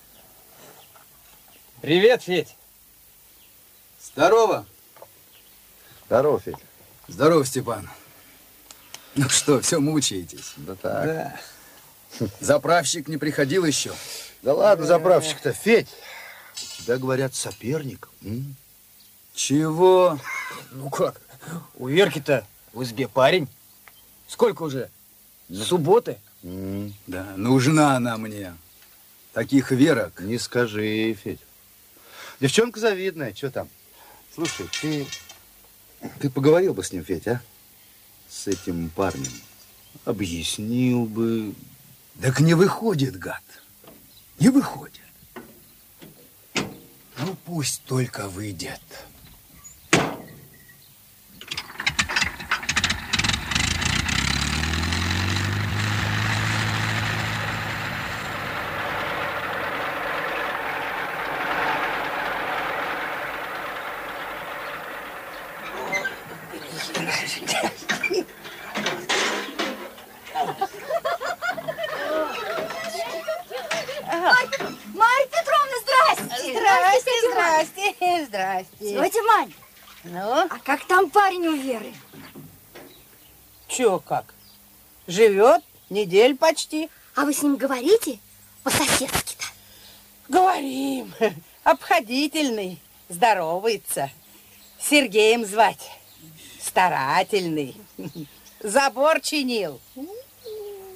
[1.80, 2.54] Привет, Федь.
[4.02, 4.66] Здорово.
[6.06, 6.56] Здорово, Федь.
[7.08, 7.88] Здорово, Степан.
[9.14, 10.52] Ну что, все мучаетесь?
[10.58, 11.04] Да так.
[11.06, 11.40] Да.
[12.40, 13.92] Заправщик не приходил еще?
[14.42, 15.88] Да ладно, заправщик-то, Федь.
[16.62, 18.08] У тебя, говорят, соперник.
[18.22, 18.54] м?
[19.34, 20.18] Чего?
[20.72, 21.20] Ну как?
[21.76, 23.48] У Верки-то в избе парень.
[24.28, 24.90] Сколько уже?
[25.48, 26.18] С субботы?
[26.42, 28.54] М, Да, нужна она мне.
[29.32, 30.20] Таких верок.
[30.20, 31.40] Не скажи, Федь.
[32.40, 33.68] Девчонка завидная, что там?
[34.34, 35.06] Слушай, ты,
[36.20, 37.40] ты поговорил бы с ним, Федь, а?
[38.28, 39.32] С этим парнем.
[40.04, 41.54] Объяснил бы.
[42.20, 43.42] Так не выходит, гад.
[44.38, 44.99] Не выходит.
[47.22, 48.80] Ну, пусть только выйдет.
[74.94, 76.52] Марья Петровна, здрасте!
[76.52, 78.49] Здрасте, тетя Мань.
[78.64, 79.10] Здрасте.
[79.10, 79.52] Тетя Мань,
[80.04, 80.46] Ну?
[80.50, 81.92] а как там парень у Веры?
[83.68, 84.34] Чё как?
[85.06, 86.88] Живет недель почти.
[87.14, 88.18] А вы с ним говорите
[88.62, 89.44] по-соседски-то?
[90.28, 91.12] Говорим.
[91.64, 92.80] Обходительный.
[93.08, 94.10] Здоровается.
[94.78, 95.90] Сергеем звать.
[96.62, 97.76] Старательный.
[98.60, 99.80] Забор чинил.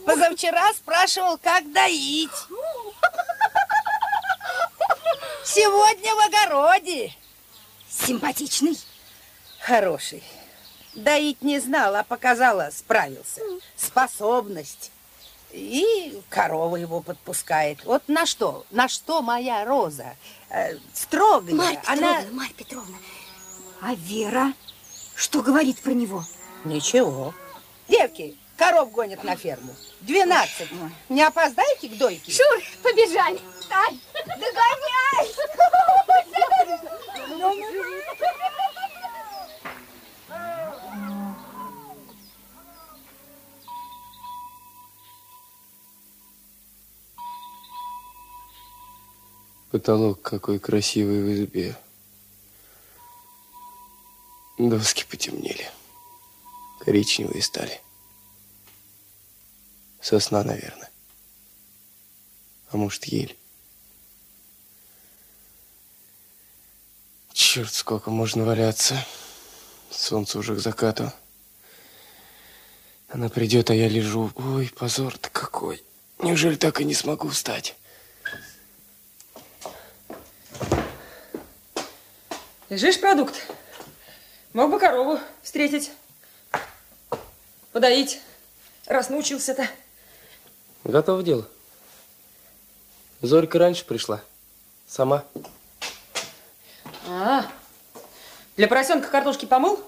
[0.07, 2.31] Позавчера спрашивал, как доить.
[5.45, 7.13] Сегодня в огороде.
[8.07, 8.79] Симпатичный.
[9.61, 10.23] Хороший.
[10.95, 13.41] Доить не знал, а показала, справился.
[13.77, 14.91] Способность.
[15.53, 17.85] И корова его подпускает.
[17.85, 18.67] Вот на что?
[18.71, 20.17] На что моя Роза?
[20.51, 21.55] Э, строгая.
[21.55, 22.31] Марья Петровна, Она...
[22.33, 22.97] Марья Петровна,
[23.81, 24.53] а Вера
[25.15, 26.25] что говорит про него?
[26.65, 27.35] Ничего.
[27.89, 29.75] Девки, коров гонят на ферму.
[30.01, 30.69] Двенадцать.
[31.09, 32.33] Не опоздаете к дойке?
[32.33, 33.39] Шур, побежали.
[33.69, 35.35] Догоняй!
[49.71, 51.77] Потолок какой красивый в избе.
[54.57, 55.69] Доски потемнели.
[56.81, 57.81] Коричневые стали.
[60.01, 60.91] Сосна, наверное.
[62.71, 63.37] А может, ель.
[67.35, 68.95] Черт, сколько можно валяться.
[69.91, 71.13] Солнце уже к закату.
[73.09, 74.31] Она придет, а я лежу.
[74.37, 75.83] Ой, позор-то какой.
[76.21, 77.75] Неужели так и не смогу встать?
[82.69, 83.35] Лежишь, продукт?
[84.53, 85.91] Мог бы корову встретить.
[87.73, 88.21] Подоить,
[88.87, 89.69] раз научился-то.
[90.85, 91.49] Готово дело.
[93.23, 94.23] Зорька раньше пришла.
[94.87, 95.25] Сама.
[97.07, 97.47] А,
[98.57, 99.79] для поросенка картошки помыл?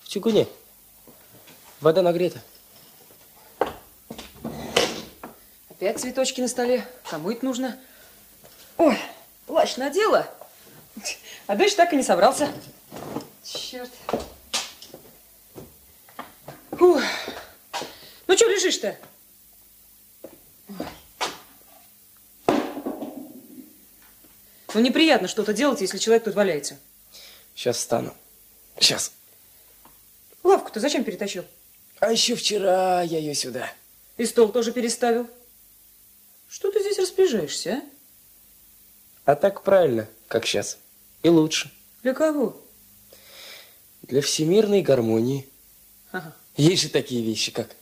[0.00, 0.46] В чугуне.
[1.80, 2.40] Вода нагрета.
[5.68, 6.86] Опять цветочки на столе.
[7.08, 7.78] Кому это нужно?
[8.78, 8.98] Ой,
[9.46, 10.26] плащ надела,
[11.46, 12.50] а дождь так и не собрался.
[13.44, 13.90] Черт.
[16.70, 17.02] Фух.
[18.26, 18.96] Ну, что лежишь-то?
[24.74, 26.78] Ну, неприятно что-то делать, если человек тут валяется.
[27.54, 28.14] Сейчас встану.
[28.78, 29.12] Сейчас.
[30.42, 31.44] Лавку-то зачем перетащил?
[31.98, 33.70] А еще вчера я ее сюда.
[34.16, 35.28] И стол тоже переставил.
[36.48, 37.82] Что ты здесь распоряжаешься,
[39.26, 39.32] а?
[39.32, 40.78] А так правильно, как сейчас.
[41.22, 41.70] И лучше.
[42.02, 42.60] Для кого?
[44.02, 45.48] Для всемирной гармонии.
[46.10, 46.34] Ага.
[46.56, 47.76] Есть же такие вещи, как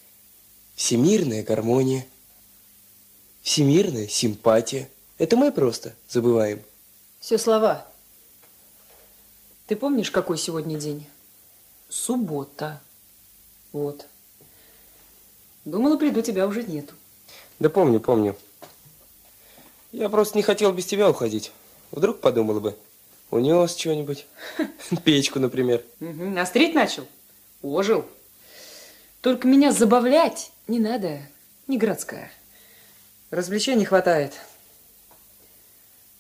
[0.75, 2.07] всемирная гармония,
[3.43, 4.91] всемирная симпатия.
[5.17, 6.63] Это мы просто забываем.
[7.29, 7.87] Все слова.
[9.67, 11.07] Ты помнишь, какой сегодня день?
[11.91, 12.81] Суббота.
[13.71, 14.07] Вот.
[15.67, 16.95] Думала, приду, тебя уже нету.
[17.59, 18.35] Да помню, помню.
[19.93, 21.53] Я просто не хотел без тебя уходить.
[21.91, 22.79] Вдруг подумала бы,
[23.31, 24.27] унес что-нибудь.
[25.05, 25.85] Печку, например.
[26.01, 26.35] Угу.
[26.39, 27.07] Острить начал?
[27.61, 28.07] Ожил.
[29.21, 31.21] Только меня забавлять не надо.
[31.67, 32.31] Не городская.
[33.31, 34.33] Развлечений хватает.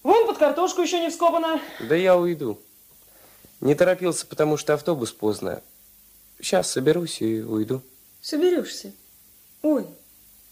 [0.02, 1.61] Вон под картошку еще не вскопано.
[1.88, 2.58] Да я уйду.
[3.61, 5.62] Не торопился, потому что автобус поздно.
[6.40, 7.80] Сейчас соберусь и уйду.
[8.20, 8.92] Соберешься?
[9.62, 9.87] Ой,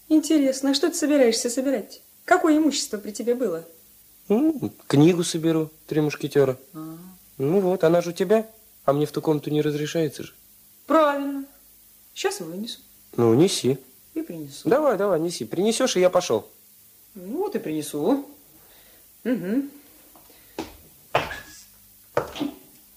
[0.09, 2.01] интересно, а что ты собираешься собирать?
[2.25, 3.63] Какое имущество при тебе было?
[4.27, 6.57] Ну, книгу соберу, три мушкетера.
[6.73, 6.97] А.
[7.37, 8.45] Ну вот, она же у тебя,
[8.83, 10.33] а мне в ту комнату не разрешается же.
[10.85, 11.45] Правильно.
[12.13, 12.79] Сейчас вынесу
[13.15, 13.77] Ну, неси.
[14.13, 14.67] и принесу.
[14.67, 15.45] Давай, давай, неси.
[15.45, 16.45] Принесешь, и я пошел.
[17.15, 18.25] Ну, вот и принесу.
[19.23, 19.69] Угу.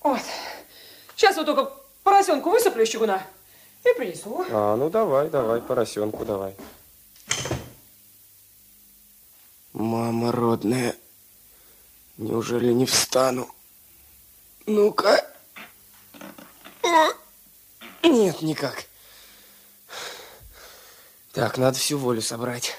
[0.02, 0.20] Вот.
[1.16, 1.72] Сейчас вот только
[2.02, 3.22] поросенку высыплю из чугуна
[3.84, 4.44] и принесу.
[4.50, 6.54] А, ну давай, давай, поросенку давай.
[9.72, 10.96] Мама родная,
[12.16, 13.48] неужели не встану?
[14.66, 15.24] Ну-ка.
[18.02, 18.84] Нет, никак.
[21.32, 22.74] Так, надо всю волю собрать.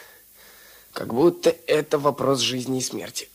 [0.93, 3.29] Как будто это вопрос жизни и смерти.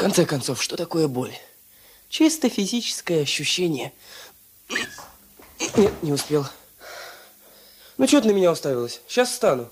[0.00, 1.36] В конце концов, что такое боль?
[2.08, 3.92] Чисто физическое ощущение.
[5.76, 6.46] Нет, не успел.
[7.98, 9.02] Ну, что ты на меня уставилась?
[9.06, 9.68] Сейчас встану.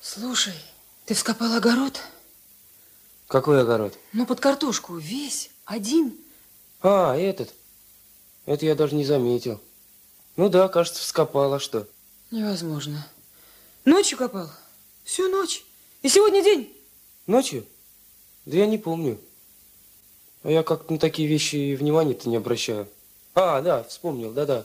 [0.00, 0.54] Слушай,
[1.06, 2.00] ты вскопал огород?
[3.28, 3.96] Какой огород?
[4.12, 6.18] Ну, под картошку весь, один.
[6.82, 7.54] А, этот.
[8.44, 9.60] Это я даже не заметил.
[10.34, 11.86] Ну да, кажется, вскопал, а что?
[12.32, 13.06] Невозможно.
[13.84, 14.50] Ночью копал.
[15.04, 15.64] Всю ночь.
[16.02, 16.76] И сегодня день.
[17.28, 17.64] Ночью?
[18.46, 19.18] Да я не помню.
[20.42, 22.86] А я как-то на такие вещи внимания-то не обращаю.
[23.34, 24.64] А, да, вспомнил, да-да.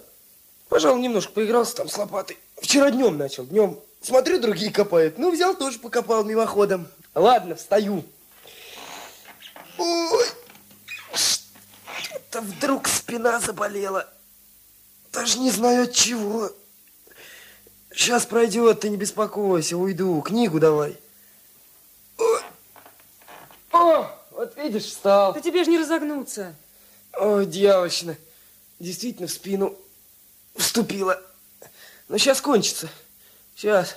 [0.67, 2.37] Пожалуй, немножко поигрался там с лопатой.
[2.57, 5.17] Вчера днем начал, днем смотрю, другие копают.
[5.17, 6.87] Ну, взял тоже покопал мимоходом.
[7.15, 8.03] Ладно, встаю.
[9.77, 10.25] Ой,
[11.13, 14.07] что-то вдруг спина заболела.
[15.13, 16.51] Даже не знаю от чего.
[17.91, 20.21] Сейчас пройдет, ты не беспокойся, уйду.
[20.21, 20.97] Книгу давай.
[23.71, 25.33] О, вот видишь, встал.
[25.33, 26.55] Да тебе же не разогнуться.
[27.13, 28.17] Ой, дьявольщина.
[28.79, 29.77] Действительно в спину
[30.55, 31.21] вступила.
[32.07, 32.89] Но сейчас кончится.
[33.55, 33.95] Сейчас.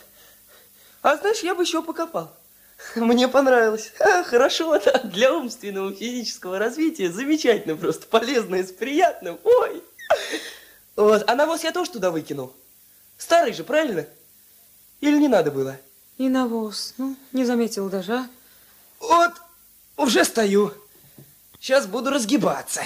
[1.02, 2.30] А знаешь, я бы еще покопал.
[2.96, 3.92] Мне понравилось.
[4.00, 9.38] А, хорошо, да, для умственного физического развития замечательно просто, полезно и с приятным.
[9.44, 9.82] Ой.
[10.96, 12.52] Вот, а навоз я тоже туда выкинул.
[13.16, 14.06] Старый же, правильно?
[15.00, 15.78] Или не надо было?
[16.18, 16.94] И навоз.
[16.98, 18.28] Ну, не заметил даже, а?
[19.00, 19.32] Вот,
[20.02, 20.72] уже стою.
[21.60, 22.82] Сейчас буду разгибаться.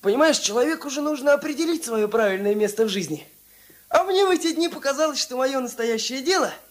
[0.00, 3.26] Понимаешь, человеку уже нужно определить свое правильное место в жизни.
[3.88, 6.52] А мне в эти дни показалось, что мое настоящее дело–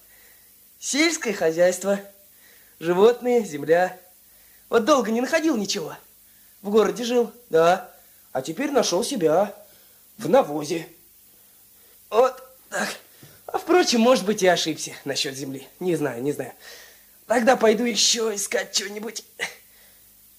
[0.83, 1.99] сельское хозяйство,
[2.79, 3.97] животные, земля.
[4.69, 5.95] Вот долго не находил ничего.
[6.61, 7.89] В городе жил, да,
[8.33, 9.55] а теперь нашел себя
[10.17, 10.87] в навозе.
[12.09, 12.89] Вот так.
[13.47, 15.67] А впрочем, может быть, и ошибся насчет земли.
[15.79, 16.51] Не знаю, не знаю.
[17.27, 19.25] Тогда пойду еще искать что-нибудь.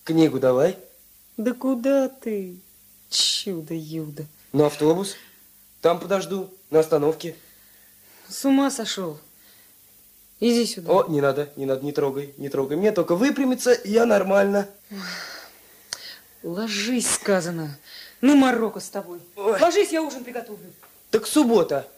[0.05, 0.79] Книгу давай.
[1.37, 2.61] Да куда ты?
[3.11, 4.25] Чудо-юдо.
[4.53, 5.17] На автобус.
[5.81, 7.37] Там подожду, на остановке.
[8.29, 9.19] С ума сошел.
[10.41, 10.93] Иди сюда.
[10.93, 12.77] О, не надо, не надо, не трогай, не трогай.
[12.77, 14.69] Мне только выпрямиться, и я нормально.
[16.43, 17.79] Ложись, сказано.
[18.21, 19.21] Ну, Марокко с тобой.
[19.37, 19.61] Ой.
[19.61, 20.73] Ложись, я ужин приготовлю.
[21.11, 21.89] Так суббота.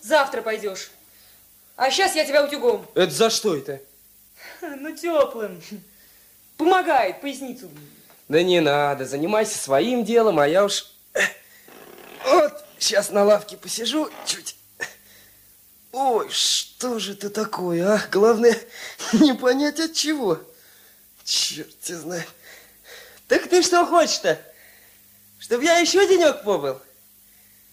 [0.00, 0.90] Завтра пойдешь.
[1.80, 2.86] А сейчас я тебя утюгом.
[2.94, 3.80] Это за что это?
[4.60, 5.62] Ну, теплым.
[6.58, 7.70] Помогает поясницу.
[8.28, 10.84] Да не надо, занимайся своим делом, а я уж...
[12.26, 14.56] Вот, сейчас на лавке посижу чуть.
[15.92, 18.06] Ой, что же это такое, а?
[18.12, 18.58] Главное,
[19.14, 20.38] не понять от чего.
[21.24, 22.28] Черт тебя знает.
[23.26, 24.38] Так ты что хочешь-то?
[25.38, 26.78] Чтоб я еще денек побыл?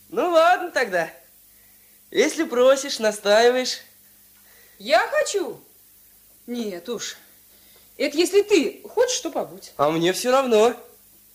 [0.07, 1.09] Ну ладно тогда.
[2.09, 3.81] Если просишь, настаиваешь.
[4.79, 5.59] Я хочу.
[6.45, 7.17] Нет уж.
[7.97, 9.73] Это если ты хочешь, то побудь.
[9.77, 10.73] А мне все равно.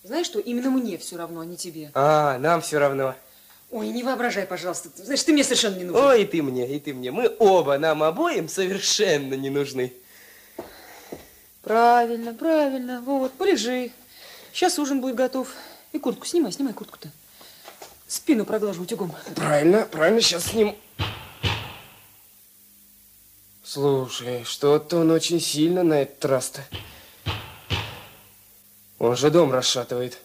[0.05, 1.91] Знаешь что, именно мне все равно, а не тебе.
[1.95, 3.15] А, нам все равно.
[3.71, 4.91] Ой, не воображай, пожалуйста.
[4.97, 6.05] Знаешь, ты мне совершенно не нужен.
[6.05, 7.11] Ой, и ты мне, и ты мне.
[7.11, 9.93] Мы оба, нам обоим совершенно не нужны.
[11.63, 13.01] Правильно, правильно.
[13.01, 13.91] Вот, полежи.
[14.53, 15.49] Сейчас ужин будет готов.
[15.93, 17.09] И куртку снимай, снимай куртку-то.
[18.07, 19.15] Спину проглажу утюгом.
[19.35, 20.77] Правильно, правильно, сейчас сниму.
[23.65, 26.65] Слушай, что-то он очень сильно на этот раз-то.
[28.99, 30.19] Он же дом расшатывает.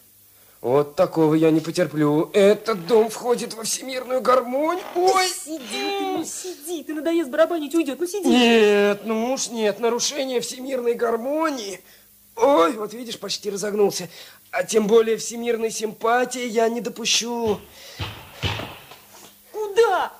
[0.60, 2.32] Вот такого я не потерплю.
[2.34, 4.84] Этот дом входит во всемирную гармонию.
[4.96, 5.28] Ой!
[5.30, 8.28] Сиди, ты, ну сиди, ты надоест барабанить, уйдет, ну сиди.
[8.28, 11.80] Нет, ну уж нет, нарушение всемирной гармонии.
[12.36, 14.10] Ой, вот видишь, почти разогнулся.
[14.50, 17.60] А тем более всемирной симпатии я не допущу.
[19.52, 20.12] Куда?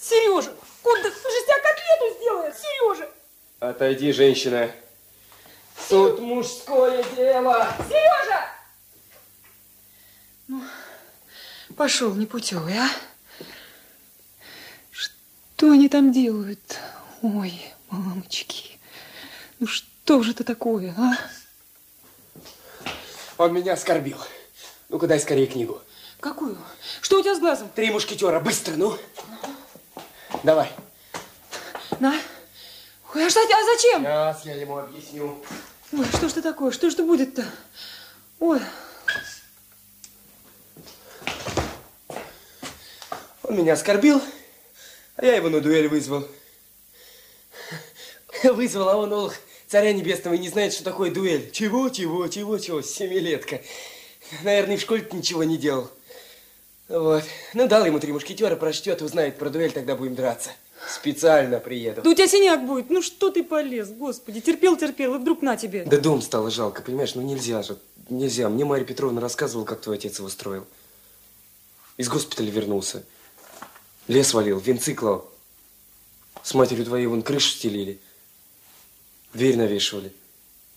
[0.00, 0.52] Сережа,
[0.82, 1.02] куда?
[1.02, 1.71] Ты же с тебя
[2.02, 3.08] котлету сделает, Сережа.
[3.60, 4.70] Отойди, женщина.
[5.88, 7.68] Тут мужское дело.
[7.88, 8.46] Сережа!
[10.48, 10.62] Ну,
[11.76, 12.88] пошел непутевый, а?
[14.90, 16.78] Что они там делают?
[17.22, 18.78] Ой, мамочки,
[19.60, 21.12] ну что же это такое, а?
[23.38, 24.18] Он меня оскорбил.
[24.88, 25.80] Ну-ка, дай скорее книгу.
[26.20, 26.58] Какую?
[27.00, 27.68] Что у тебя с глазом?
[27.74, 28.98] Три мушкетера, быстро, ну.
[30.42, 30.70] Давай.
[32.02, 32.20] На.
[33.14, 34.02] Ой, а, что, а зачем?
[34.02, 35.40] Сейчас я ему объясню.
[35.92, 36.72] Ой, что ж это такое?
[36.72, 37.44] Что ж это будет-то?
[38.40, 38.58] Ой,
[43.44, 44.20] Он меня оскорбил,
[45.14, 46.26] а я его на дуэль вызвал.
[48.42, 49.34] Вызвал, а он, ох,
[49.68, 51.52] царя небесного, и не знает, что такое дуэль.
[51.52, 53.60] Чего, чего, чего, чего, семилетка.
[54.42, 55.88] Наверное, и в школе ничего не делал.
[56.88, 57.22] Вот.
[57.54, 60.50] Ну, дал ему три мушкетера, прочтет, узнает про дуэль, тогда будем драться.
[60.88, 62.02] Специально приеду.
[62.02, 62.90] да у тебя синяк будет.
[62.90, 64.40] Ну что ты полез, господи.
[64.40, 65.84] Терпел, терпел, и вдруг на тебе.
[65.84, 67.14] Да дом стало жалко, понимаешь?
[67.14, 67.78] Ну нельзя же,
[68.08, 68.48] нельзя.
[68.48, 70.66] Мне Марья Петровна рассказывала, как твой отец его строил.
[71.96, 73.04] Из госпиталя вернулся.
[74.08, 75.30] Лес валил, венцы клал.
[76.42, 78.00] С матерью твоей вон крышу стелили.
[79.32, 80.12] Дверь навешивали.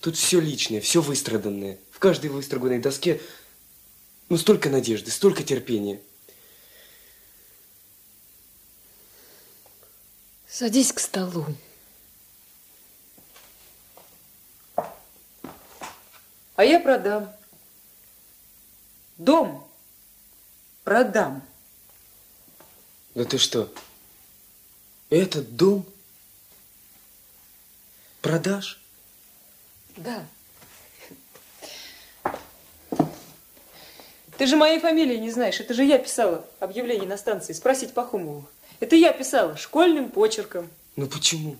[0.00, 1.78] Тут все личное, все выстраданное.
[1.90, 3.20] В каждой выстраганной доске
[4.28, 6.00] ну столько надежды, столько терпения.
[10.48, 11.44] Садись к столу.
[16.54, 17.32] А я продам.
[19.18, 19.66] Дом
[20.84, 21.42] продам.
[23.14, 23.72] Да ты что,
[25.10, 25.86] Этот дом
[28.20, 28.80] продашь?
[29.96, 30.24] Да.
[34.38, 35.60] Ты же моей фамилии не знаешь.
[35.60, 37.52] Это же я писала объявление на станции.
[37.52, 38.46] Спросить Пахомову.
[38.80, 40.68] Это я писала школьным почерком.
[40.96, 41.56] Ну почему?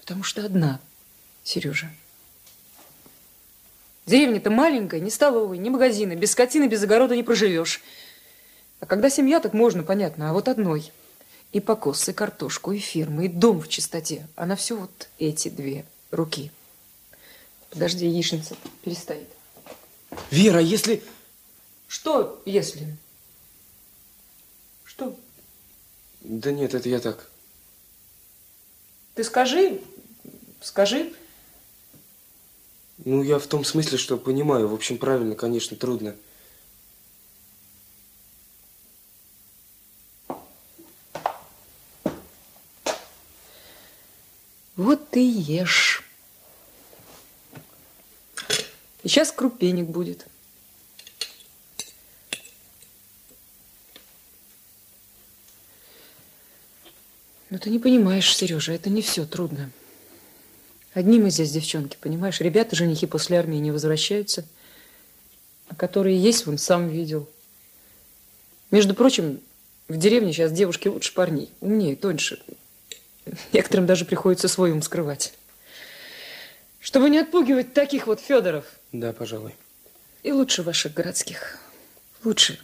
[0.00, 0.80] Потому что одна,
[1.44, 1.90] Сережа.
[4.06, 6.16] Деревня-то маленькая, ни столовой, ни магазина.
[6.16, 7.80] Без скотины, без огорода не проживешь.
[8.80, 10.30] А когда семья, так можно, понятно.
[10.30, 10.90] А вот одной.
[11.52, 14.26] И покос, и картошку, и фирмы, и дом в чистоте.
[14.34, 16.50] А на все вот эти две руки.
[17.70, 19.28] Подожди, яичница перестоит.
[20.30, 21.02] Вера, если...
[21.86, 22.96] Что, если?
[25.02, 25.18] Что?
[26.20, 27.28] Да нет, это я так.
[29.14, 29.80] Ты скажи,
[30.60, 31.12] скажи.
[33.04, 34.68] Ну, я в том смысле, что понимаю.
[34.68, 36.14] В общем, правильно, конечно, трудно.
[44.76, 46.04] Вот ты ешь.
[49.02, 50.26] И сейчас крупенек будет.
[57.52, 59.70] Но ты не понимаешь, Сережа, это не все трудно.
[60.94, 62.40] Одни мы здесь девчонки, понимаешь?
[62.40, 64.46] Ребята, женихи после армии не возвращаются.
[65.68, 67.28] А которые есть, вон сам видел.
[68.70, 69.38] Между прочим,
[69.86, 71.50] в деревне сейчас девушки лучше парней.
[71.60, 72.42] Умнее, тоньше.
[73.52, 75.34] Некоторым даже приходится свой ум скрывать.
[76.80, 78.64] Чтобы не отпугивать таких вот Федоров.
[78.92, 79.54] Да, пожалуй.
[80.22, 81.58] И лучше ваших городских.
[82.24, 82.58] Лучше.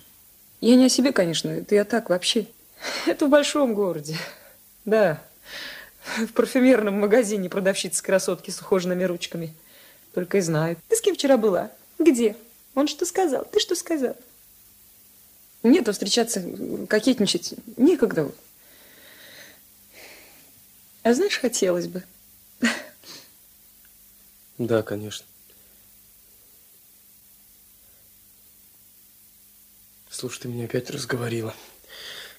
[0.62, 2.46] Я не о себе, конечно, это я так вообще.
[3.06, 4.16] Это в большом городе.
[4.84, 5.22] Да.
[6.16, 9.54] В парфюмерном магазине продавщица красотки с ухоженными ручками.
[10.14, 10.78] Только и знает.
[10.88, 11.70] Ты с кем вчера была?
[11.98, 12.36] Где?
[12.74, 13.44] Он что сказал?
[13.44, 14.16] Ты что сказал?
[15.62, 16.42] Нет, а встречаться,
[16.88, 18.30] кокетничать некогда.
[21.02, 22.04] А знаешь, хотелось бы.
[24.58, 25.26] Да, конечно.
[30.10, 31.54] Слушай, ты меня опять разговорила.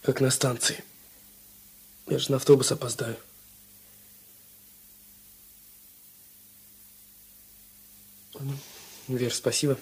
[0.02, 0.84] Как на станции.
[2.10, 3.16] Я же на автобус опоздаю.
[9.08, 9.78] Вер, спасибо.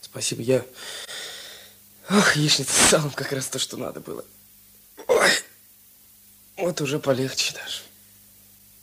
[0.00, 0.42] Спасибо.
[0.42, 0.64] Я...
[2.08, 4.24] Ох, яичница с салом как раз то, что надо было.
[5.08, 5.30] Ой.
[6.56, 7.82] Вот уже полегче даже.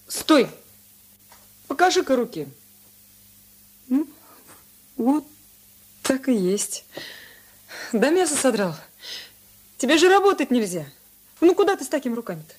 [0.07, 0.49] Стой!
[1.67, 2.47] Покажи-ка руки.
[3.87, 4.07] Ну,
[4.97, 5.25] вот
[6.03, 6.85] так и есть.
[7.93, 8.75] Да мясо содрал.
[9.77, 10.85] Тебе же работать нельзя.
[11.43, 12.55] Ну, куда ты с такими руками-то?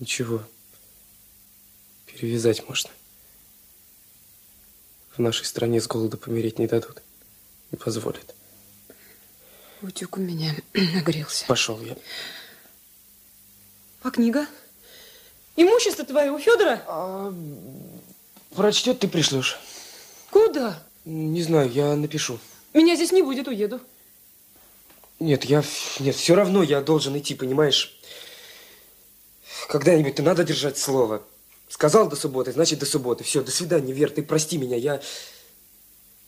[0.00, 0.42] Ничего.
[2.06, 2.90] Перевязать можно.
[5.16, 7.00] В нашей стране с голода помереть не дадут.
[7.70, 8.34] Не позволят.
[9.82, 11.46] Утюг у меня нагрелся.
[11.46, 11.96] Пошел я.
[14.02, 14.44] А книга?
[15.54, 16.82] Имущество твое у Федора?
[16.88, 17.32] А,
[18.56, 19.60] прочтет, ты пришлешь.
[20.32, 20.82] Куда?
[21.04, 22.40] Не знаю, я напишу.
[22.74, 23.80] Меня здесь не будет, уеду.
[25.20, 25.64] Нет, я...
[25.98, 27.98] Нет, все равно я должен идти, понимаешь?
[29.68, 31.22] Когда-нибудь ты надо держать слово.
[31.68, 33.24] Сказал до субботы, значит до субботы.
[33.24, 34.76] Все, до свидания, Вер, ты прости меня.
[34.76, 35.00] Я...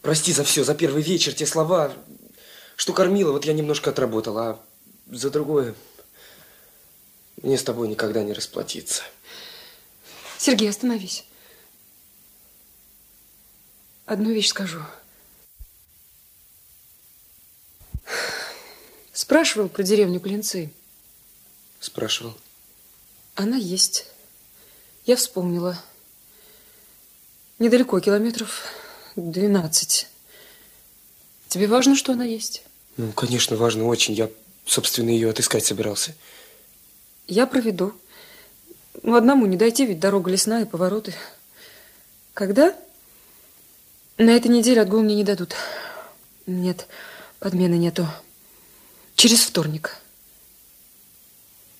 [0.02, 1.92] Прости за все, за первый вечер, те слова,
[2.76, 4.60] что кормила, вот я немножко отработал, а
[5.06, 5.74] за другое
[7.42, 9.02] мне с тобой никогда не расплатиться.
[10.38, 11.24] Сергей, остановись.
[14.06, 14.80] Одну вещь скажу.
[19.20, 20.72] Спрашивал про деревню Клинцы.
[21.78, 22.34] Спрашивал.
[23.34, 24.06] Она есть.
[25.04, 25.78] Я вспомнила.
[27.58, 28.64] Недалеко, километров
[29.16, 30.08] 12.
[31.48, 32.62] Тебе важно, что она есть?
[32.96, 34.14] Ну, конечно, важно очень.
[34.14, 34.30] Я,
[34.64, 36.14] собственно, ее отыскать собирался.
[37.26, 37.92] Я проведу.
[39.02, 41.12] Ну, одному не дойти, ведь дорога лесная, повороты.
[42.32, 42.74] Когда?
[44.16, 45.54] На этой неделе отгул мне не дадут.
[46.46, 46.88] Нет,
[47.38, 48.08] подмены нету.
[49.20, 49.98] Через вторник.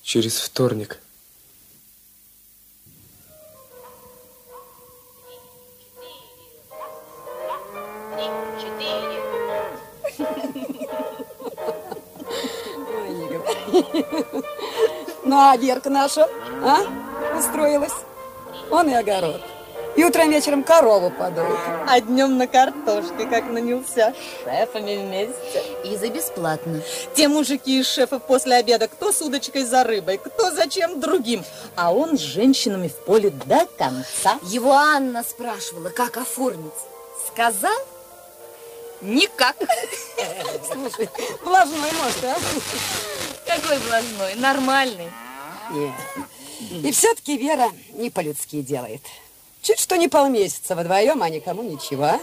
[0.03, 0.99] Через вторник.
[15.23, 16.29] Ну, а Верка наша,
[16.63, 16.83] а?
[17.39, 17.91] Устроилась.
[18.69, 19.41] Он и огород.
[19.95, 21.59] И утром вечером корову подоит.
[21.87, 24.13] А днем на картошке, как нанялся.
[24.13, 25.63] С шефами вместе.
[25.83, 26.81] И за бесплатно.
[27.13, 31.43] Те мужики из шефов после обеда, кто с удочкой за рыбой, кто зачем другим.
[31.75, 34.39] А он с женщинами в поле до конца.
[34.43, 36.71] Его Анна спрашивала, как оформить.
[37.27, 37.77] Сказал,
[39.01, 39.55] Никак.
[40.71, 41.09] Слушай,
[41.43, 42.37] блажной мост, а?
[43.45, 45.11] Какой блажной, нормальный.
[45.71, 45.91] Нет.
[46.83, 49.01] И все-таки Вера не по-людски делает.
[49.61, 52.19] Чуть что не полмесяца вдвоем, а никому ничего.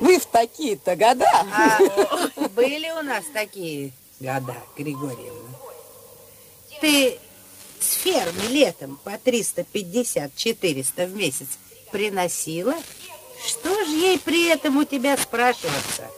[0.00, 1.26] Вы в такие-то года.
[1.26, 1.78] А,
[2.50, 5.50] были у нас такие года, Григорьевна.
[6.80, 7.18] Ты
[7.80, 11.48] с фермы летом по 350-400 в месяц
[11.90, 12.74] приносила?
[13.44, 16.10] Что ж ей при этом у тебя спрашиваться,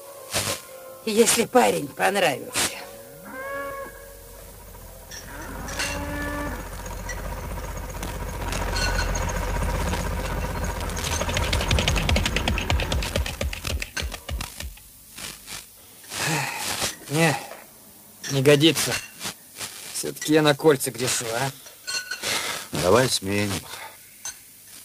[1.04, 2.75] если парень понравился?
[17.16, 17.34] Не,
[18.30, 18.92] не годится.
[19.94, 21.50] Все-таки я на кольца грешу, а?
[22.72, 23.58] Давай сменим.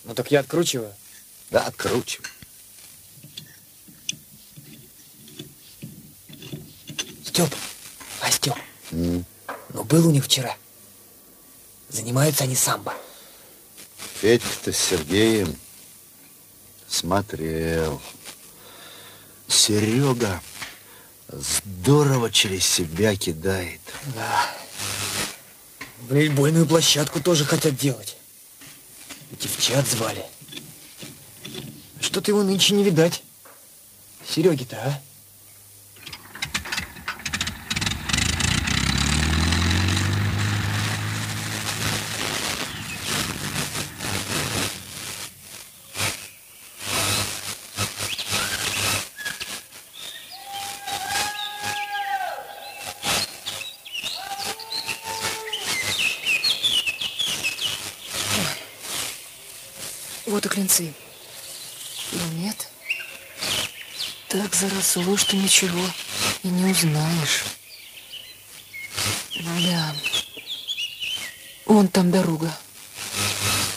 [0.05, 0.95] Ну так я откручиваю.
[1.49, 2.25] Да, откручивай.
[7.25, 7.53] Степ,
[8.21, 8.55] а Степ,
[8.91, 9.25] М.
[9.73, 10.55] ну был у них вчера.
[11.89, 12.93] Занимаются они самбо.
[14.21, 15.57] Федька-то с Сергеем
[16.87, 18.01] смотрел.
[19.49, 20.41] Серега
[21.31, 23.81] здорово через себя кидает.
[24.15, 24.49] Да.
[26.09, 28.17] Волейбольную площадку тоже хотят делать.
[29.39, 30.25] Девчат звали.
[31.99, 33.23] Что-то его нынче не видать.
[34.27, 35.01] Сереги-то, а?
[60.31, 60.93] Вот и клинцы.
[62.13, 62.69] Но нет.
[64.91, 65.81] Заросло, что ничего
[66.43, 67.45] и не узнаешь.
[69.35, 69.95] Ну да.
[71.65, 72.53] Вон там дорога.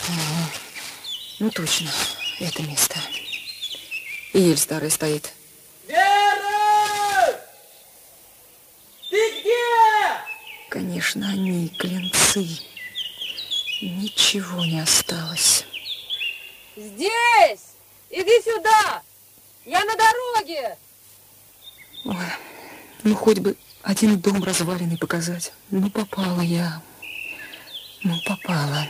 [0.08, 0.50] Ага.
[1.38, 1.92] Ну точно,
[2.40, 2.96] это место.
[4.32, 5.32] И ель старая стоит.
[5.86, 7.40] Вера!
[9.08, 10.20] Ты где?
[10.68, 12.58] Конечно, они, клинцы.
[13.80, 15.64] Ничего не осталось.
[16.74, 17.76] Здесь!
[18.10, 19.00] Иди сюда!
[19.64, 20.76] Я на дороге!
[22.04, 22.16] Ой,
[23.02, 25.52] ну хоть бы один дом разваленный показать.
[25.70, 26.82] Ну попала я.
[28.02, 28.86] Ну попала.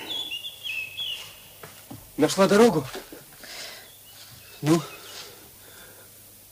[2.17, 2.87] Нашла дорогу?
[4.63, 4.81] Ну,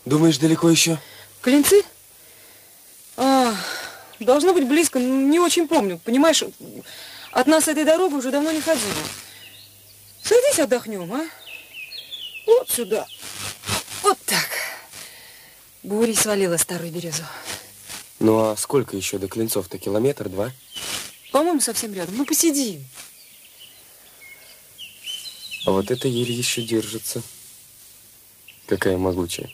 [0.05, 0.99] думаешь, далеко еще?
[1.41, 1.83] Клинцы?
[3.17, 3.55] А,
[4.21, 5.99] должно быть близко, ну, не очень помню.
[6.05, 6.45] Понимаешь,
[7.33, 8.93] от нас этой дорогой уже давно не ходила.
[10.23, 11.27] Садись, отдохнем, а?
[12.47, 13.07] Вот сюда.
[14.03, 14.49] Вот так.
[15.83, 17.25] Бурей свалила старую березу.
[18.21, 19.79] Ну, а сколько еще до Клинцов-то?
[19.79, 20.53] Километр, два?
[21.33, 22.17] По-моему, совсем рядом.
[22.17, 22.85] Ну, посиди.
[25.67, 27.23] А вот эта ель еще держится.
[28.67, 29.51] Какая могучая.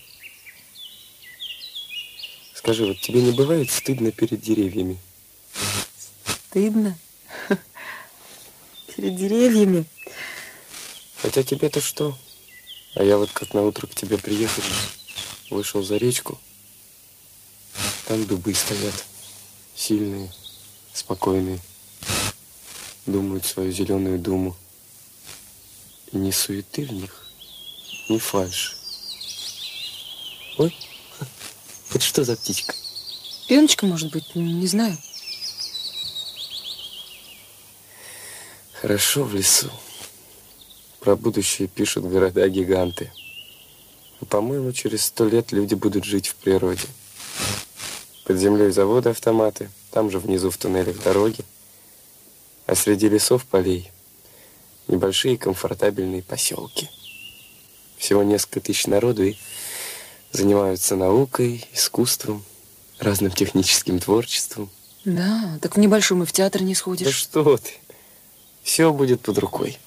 [2.54, 4.98] Скажи, вот тебе не бывает стыдно перед деревьями?
[6.50, 6.98] Стыдно.
[8.94, 9.86] Перед деревьями.
[11.22, 12.18] Хотя тебе-то что?
[12.94, 14.62] А я вот как на утро к тебе приехал,
[15.50, 16.38] вышел за речку.
[18.06, 19.04] Там дубы стоят.
[19.74, 20.32] Сильные,
[20.92, 21.60] спокойные.
[23.06, 24.56] Думают свою зеленую думу.
[26.12, 27.26] И ни суеты в них,
[28.08, 28.74] ни фальши.
[30.58, 30.74] Ой,
[31.90, 32.74] это что за птичка?
[33.46, 34.96] Пеночка, может быть, не знаю.
[38.80, 39.70] Хорошо в лесу.
[41.00, 43.12] Про будущее пишут города-гиганты.
[44.28, 46.86] По-моему, через сто лет люди будут жить в природе.
[48.24, 51.44] Под землей заводы автоматы, там же внизу в туннелях дороги.
[52.66, 53.90] А среди лесов полей
[54.88, 56.90] небольшие комфортабельные поселки.
[57.96, 59.36] Всего несколько тысяч народу и
[60.32, 62.44] занимаются наукой, искусством,
[62.98, 64.70] разным техническим творчеством.
[65.04, 67.06] Да, так в небольшом и в театр не сходишь.
[67.06, 67.72] Да что ты.
[68.62, 69.78] Все будет под рукой.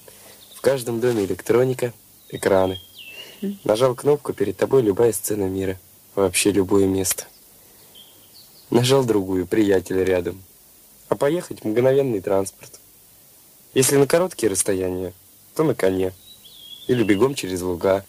[0.56, 1.94] В каждом доме электроника,
[2.30, 2.80] экраны.
[3.64, 5.80] Нажал кнопку, перед тобой любая сцена мира.
[6.16, 7.26] Вообще любое место.
[8.70, 10.42] Нажал другую, приятель рядом.
[11.10, 12.80] А поехать мгновенный транспорт.
[13.74, 15.14] Если на короткие расстояния,
[15.56, 16.14] то на коне.
[16.88, 18.06] Или бегом через луга.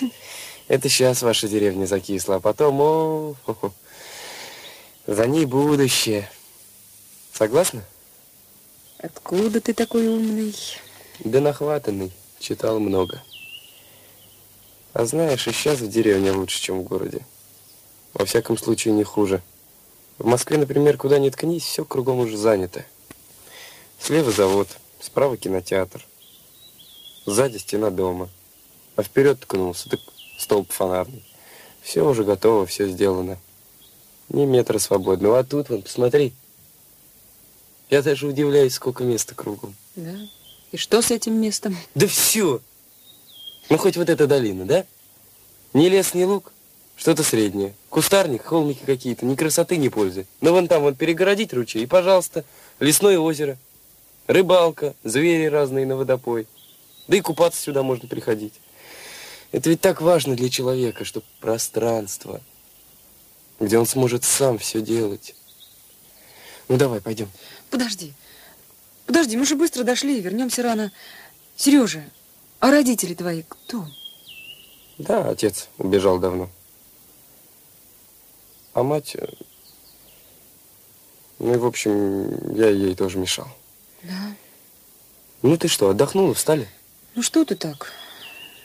[0.68, 3.72] Это сейчас ваша деревня закисла, а потом, о, -хо.
[5.06, 6.30] за ней будущее.
[7.32, 7.82] Согласна?
[8.98, 10.54] Откуда ты такой умный?
[11.20, 13.22] Да нахватанный, читал много.
[14.92, 17.24] А знаешь, и сейчас в деревне лучше, чем в городе.
[18.12, 19.42] Во всяком случае, не хуже.
[20.18, 22.84] В Москве, например, куда ни ткнись, все кругом уже занято.
[24.00, 24.68] Слева завод,
[25.00, 26.04] справа кинотеатр.
[27.24, 28.28] Сзади стена дома.
[28.96, 30.00] А вперед ткнулся, так
[30.38, 31.24] столб фонарный.
[31.82, 33.38] Все уже готово, все сделано.
[34.28, 35.38] Ни метра свободного.
[35.38, 36.34] А тут, вон, посмотри.
[37.88, 39.74] Я даже удивляюсь, сколько места кругом.
[39.96, 40.14] Да?
[40.72, 41.76] И что с этим местом?
[41.94, 42.60] Да все.
[43.70, 44.84] Ну, хоть вот эта долина, да?
[45.72, 46.52] Ни лес, ни луг.
[46.96, 47.72] Что-то среднее.
[47.88, 49.24] Кустарник, холмики какие-то.
[49.24, 50.26] Ни красоты, ни пользы.
[50.40, 52.44] Но вон там вот перегородить ручей, и, пожалуйста,
[52.80, 53.56] лесное озеро.
[54.26, 56.46] Рыбалка, звери разные на водопой.
[57.08, 58.54] Да и купаться сюда можно приходить.
[59.52, 62.40] Это ведь так важно для человека, чтобы пространство,
[63.60, 65.34] где он сможет сам все делать.
[66.68, 67.30] Ну, давай, пойдем.
[67.70, 68.12] Подожди.
[69.06, 70.92] Подожди, мы же быстро дошли и вернемся рано.
[71.56, 72.04] Сережа,
[72.60, 73.86] а родители твои кто?
[74.98, 76.48] Да, отец убежал давно.
[78.74, 79.16] А мать...
[79.16, 79.26] э,
[81.38, 83.48] Ну и, в общем, я ей тоже мешал.
[84.02, 84.34] Да.
[85.42, 86.68] Ну ты что, отдохнула, встали?
[87.14, 87.92] Ну что ты так?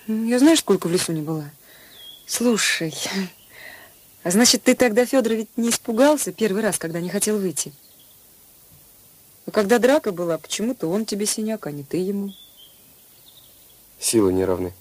[0.07, 1.49] Ну, Я знаешь, сколько в лесу не была?
[2.27, 2.93] Слушай,
[4.23, 7.71] а значит, ты тогда, Федор, ведь не испугался первый раз, когда не хотел выйти?
[9.45, 12.33] А когда драка была, почему-то он тебе синяк, а не ты ему.
[13.99, 14.73] Силы не равны.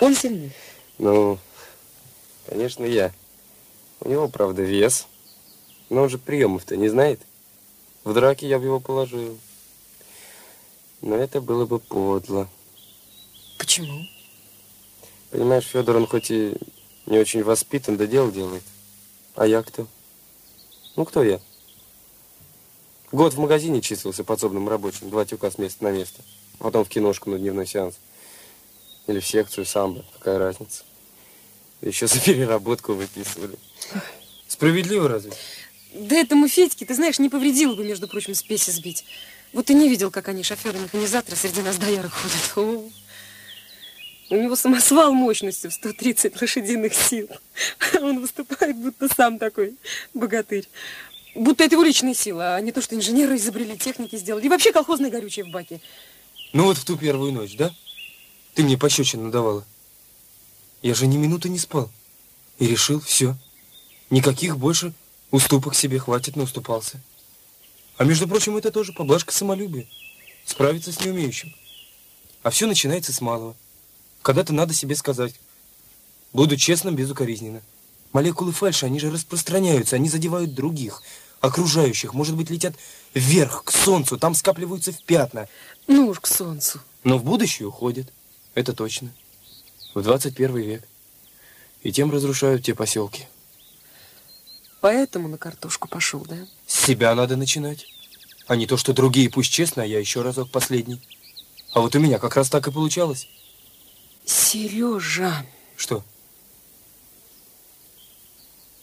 [0.00, 0.52] Он сильнее.
[0.98, 1.38] Ну,
[2.46, 3.12] конечно, я.
[4.00, 5.06] У него, правда, вес.
[5.90, 7.20] Но он же приемов-то не знает.
[8.04, 9.38] В драке я бы его положил.
[11.00, 12.48] Но это было бы подло.
[13.58, 14.06] Почему?
[15.30, 16.54] Понимаешь, Федор, он хоть и
[17.06, 18.62] не очень воспитан, да дело делает.
[19.34, 19.86] А я кто?
[20.96, 21.40] Ну, кто я?
[23.12, 26.22] Год в магазине числился подсобным рабочим, два тюка с места на место.
[26.62, 27.96] А потом в киношку на дневной сеанс.
[29.08, 30.84] Или в секцию самбо, какая разница.
[31.80, 33.56] Еще за переработку выписывали.
[34.46, 35.32] Справедливо разве?
[35.92, 39.04] Да этому Федьке, ты знаешь, не повредило бы, между прочим, спеси сбить.
[39.52, 42.52] Вот ты не видел, как они, шоферы-механизаторы, среди нас доярок ходят.
[42.54, 42.88] О,
[44.30, 47.28] у него самосвал мощностью в 130 лошадиных сил.
[48.00, 49.74] Он выступает, будто сам такой
[50.14, 50.68] богатырь.
[51.34, 54.46] Будто это его личная сила, а не то, что инженеры изобрели, техники сделали.
[54.46, 55.80] И вообще колхозное горючее в баке.
[56.52, 57.74] Ну вот в ту первую ночь, да?
[58.54, 59.64] Ты мне пощечину давала.
[60.82, 61.90] Я же ни минуты не спал.
[62.58, 63.36] И решил, все.
[64.10, 64.92] Никаких больше
[65.30, 67.00] уступок себе хватит, уступался.
[67.96, 69.86] А между прочим, это тоже поблажка самолюбия.
[70.44, 71.54] Справиться с неумеющим.
[72.42, 73.56] А все начинается с малого.
[74.22, 75.34] Когда-то надо себе сказать.
[76.32, 77.62] Буду честным, безукоризненно.
[78.12, 81.02] Молекулы фальши, они же распространяются, они задевают других,
[81.42, 82.14] окружающих.
[82.14, 82.74] Может быть, летят
[83.12, 85.48] вверх, к солнцу, там скапливаются в пятна.
[85.88, 86.80] Ну уж к солнцу.
[87.04, 88.10] Но в будущее уходят.
[88.54, 89.12] Это точно.
[89.94, 90.84] В 21 век.
[91.82, 93.26] И тем разрушают те поселки.
[94.80, 96.36] Поэтому на картошку пошел, да?
[96.66, 97.86] С себя надо начинать.
[98.46, 101.00] А не то, что другие, пусть честно, а я еще разок последний.
[101.72, 103.28] А вот у меня как раз так и получалось.
[104.24, 105.44] Сережа.
[105.76, 106.04] Что?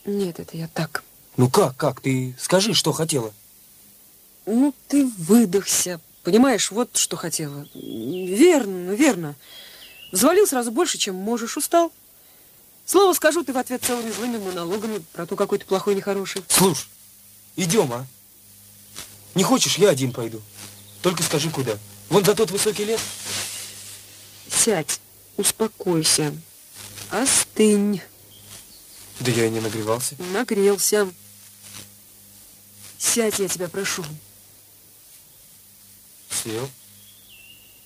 [0.03, 1.03] Нет, это я так.
[1.39, 2.01] Ну как, как?
[2.01, 3.33] Ты скажи, что хотела.
[4.45, 6.01] Ну, ты выдохся.
[6.23, 7.65] Понимаешь, вот что хотела.
[7.73, 9.35] Верно, верно.
[10.11, 11.93] Взвалил сразу больше, чем можешь, устал.
[12.85, 16.43] Слово скажу, ты в ответ целыми злыми монологами про то, какой ты плохой, нехороший.
[16.49, 16.87] Слушай,
[17.55, 18.05] идем, а?
[19.33, 20.41] Не хочешь, я один пойду.
[21.01, 21.77] Только скажи, куда.
[22.09, 22.99] Вон за тот высокий лес.
[24.49, 24.99] Сядь,
[25.37, 26.33] успокойся.
[27.11, 28.01] Остынь.
[29.21, 30.17] Да я и не нагревался.
[30.33, 31.07] Нагрелся.
[32.99, 34.03] Сядь, я тебя прошу.
[36.29, 36.69] Сел.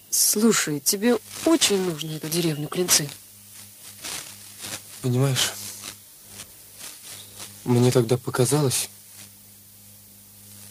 [0.09, 3.07] Слушай, тебе очень нужно эту деревню Клинцы.
[5.01, 5.53] Понимаешь,
[7.63, 8.89] мне тогда показалось,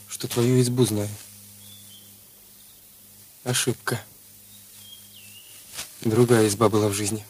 [0.09, 1.09] что твою избу знаю.
[3.45, 4.05] Ошибка.
[6.01, 7.25] Другая изба была в жизни.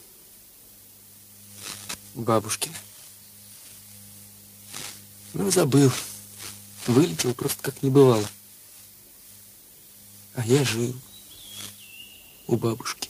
[2.14, 2.76] Бабушкина.
[5.34, 5.92] Ну, забыл.
[6.86, 8.28] Вылетел просто как не бывало.
[10.34, 10.94] А я жил
[12.46, 13.08] у бабушки.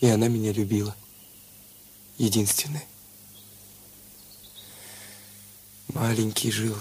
[0.00, 0.96] И она меня любила.
[2.18, 2.84] Единственная.
[5.88, 6.76] Маленький жил.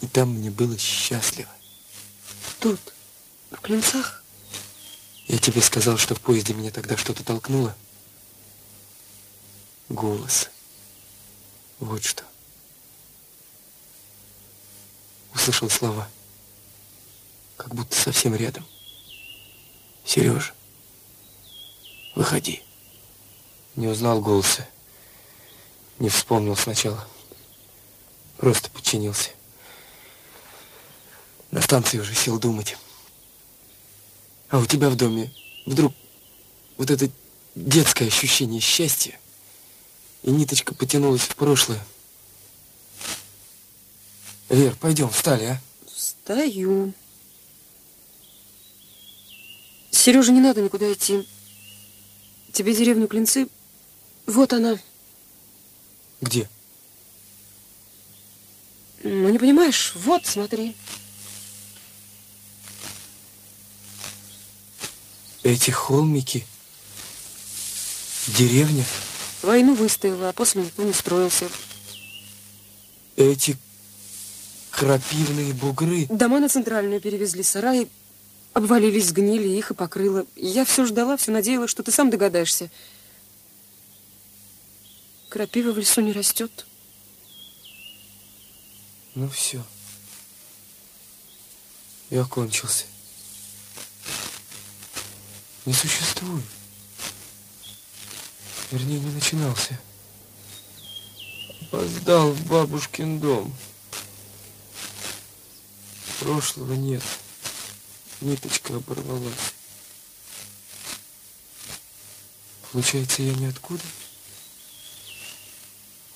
[0.00, 1.50] И там мне было счастливо.
[2.58, 2.80] Тут,
[3.50, 4.24] в Клинцах?
[5.28, 7.76] Я тебе сказал, что в поезде меня тогда что-то толкнуло.
[9.88, 10.50] Голос.
[11.78, 12.24] Вот что.
[15.34, 16.08] Услышал слова.
[17.56, 18.64] Как будто совсем рядом.
[20.04, 20.52] Сережа.
[22.14, 22.62] Выходи.
[23.76, 24.66] Не узнал голоса.
[25.98, 27.06] Не вспомнил сначала.
[28.36, 29.30] Просто подчинился.
[31.50, 32.76] На станции уже сел думать.
[34.50, 35.32] А у тебя в доме
[35.66, 35.92] вдруг
[36.76, 37.10] вот это
[37.54, 39.18] детское ощущение счастья,
[40.22, 41.84] и ниточка потянулась в прошлое.
[44.48, 45.60] Вер, пойдем, встали, а?
[45.86, 46.92] Встаю.
[49.90, 51.26] Сережа, не надо никуда идти.
[52.52, 53.48] Тебе деревню Клинцы,
[54.26, 54.78] вот она.
[56.20, 56.48] Где?
[59.02, 59.92] Ну, не понимаешь?
[59.96, 60.76] Вот, смотри.
[65.42, 66.46] Эти холмики?
[68.28, 68.84] Деревня?
[69.42, 71.48] Войну выстояла, а после никто не строился.
[73.16, 73.58] Эти
[74.76, 76.06] крапивные бугры?
[76.08, 77.88] Дома на центральную перевезли, сараи
[78.52, 80.26] обвалились, сгнили, их и покрыло.
[80.36, 82.70] Я все ждала, все надеялась, что ты сам догадаешься.
[85.28, 86.66] Крапива в лесу не растет.
[89.14, 89.64] Ну все.
[92.10, 92.84] Я кончился.
[95.66, 96.44] Не существует.
[98.70, 99.78] Вернее, не начинался.
[101.62, 103.52] Опоздал в бабушкин дом.
[106.20, 107.02] Прошлого нет.
[108.20, 109.54] Ниточка оборвалась.
[112.72, 113.82] Получается, я ниоткуда?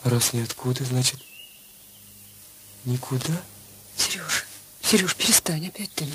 [0.02, 1.20] А раз ниоткуда, значит,
[2.84, 3.42] никуда?
[3.96, 4.44] Сереж,
[4.82, 6.06] Сереж, перестань, опять ты.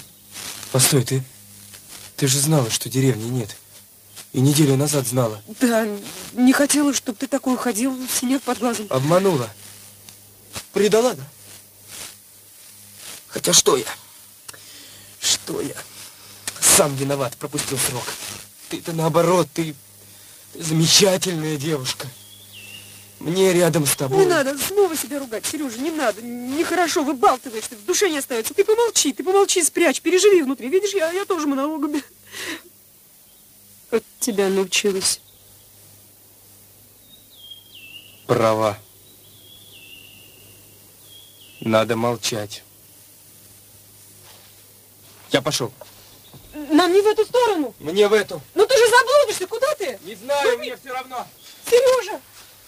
[0.71, 1.23] Постой, ты...
[2.15, 3.55] Ты же знала, что деревни нет.
[4.31, 5.41] И неделю назад знала.
[5.59, 5.87] Да,
[6.33, 8.87] не хотела, чтобы ты такой уходил, синяк под глазом.
[8.89, 9.49] Обманула.
[10.71, 11.23] Предала, да?
[13.33, 13.87] Хотя что я?
[15.19, 15.75] Что я?
[16.61, 18.03] Сам виноват, пропустил срок.
[18.69, 19.75] Ты-то наоборот, ты,
[20.53, 22.07] ты замечательная девушка.
[23.19, 24.19] Мне рядом с тобой.
[24.19, 26.21] Не надо снова себя ругать, Сережа, не надо.
[26.21, 28.53] Нехорошо, выбалтываешь, в душе не остается.
[28.53, 30.69] Ты помолчи, ты помолчи, спрячь, переживи внутри.
[30.69, 32.03] Видишь, я, я тоже монологами
[33.89, 35.21] от тебя научилась.
[38.27, 38.77] Права.
[41.61, 42.63] Надо молчать.
[45.33, 45.71] Я пошел.
[46.53, 47.73] Нам не в эту сторону.
[47.79, 48.39] Мне в эту.
[48.53, 49.99] Ну ты же заблудишься, куда ты?
[50.03, 51.27] Не знаю, мне все равно.
[51.65, 52.21] Сережа!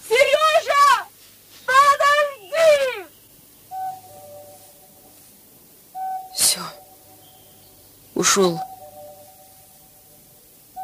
[0.10, 1.06] Сережа!
[1.68, 3.06] Подожди!
[6.36, 6.60] Все.
[8.16, 8.60] Ушел.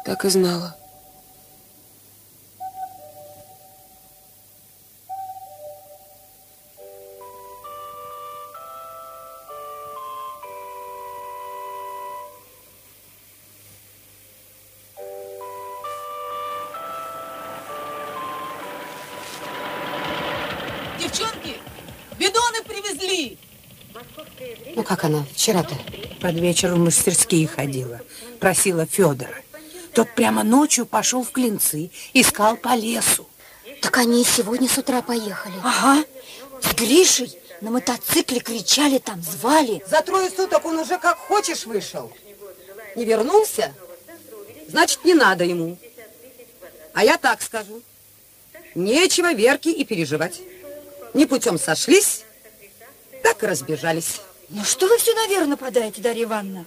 [0.04, 0.76] Так и знала.
[25.32, 25.74] Вчера-то?
[26.20, 28.00] Под вечер в мастерские ходила.
[28.40, 29.34] Просила Федора.
[29.92, 33.26] Тот прямо ночью пошел в клинцы, искал по лесу.
[33.80, 35.54] Так они и сегодня с утра поехали.
[35.62, 36.04] Ага.
[36.62, 39.82] С Гришей на мотоцикле кричали там, звали.
[39.88, 42.12] За трое суток он уже как хочешь вышел.
[42.96, 43.74] Не вернулся?
[44.68, 45.76] Значит, не надо ему.
[46.94, 47.82] А я так скажу.
[48.74, 50.40] Нечего Верке и переживать.
[51.14, 52.24] Не путем сошлись,
[53.22, 54.20] так и разбежались.
[54.48, 56.64] Ну что вы все наверх нападаете, Дарья Ивановна?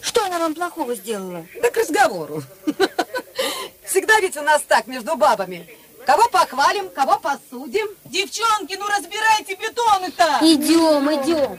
[0.00, 1.46] Что она вам плохого сделала?
[1.60, 2.42] Да к разговору.
[3.84, 5.68] Всегда ведь у нас так между бабами.
[6.06, 7.86] Кого похвалим, кого посудим.
[8.06, 10.38] Девчонки, ну разбирайте бетоны-то.
[10.42, 11.58] Идем, идем.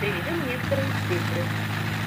[0.00, 1.44] Приведем некоторые цифры.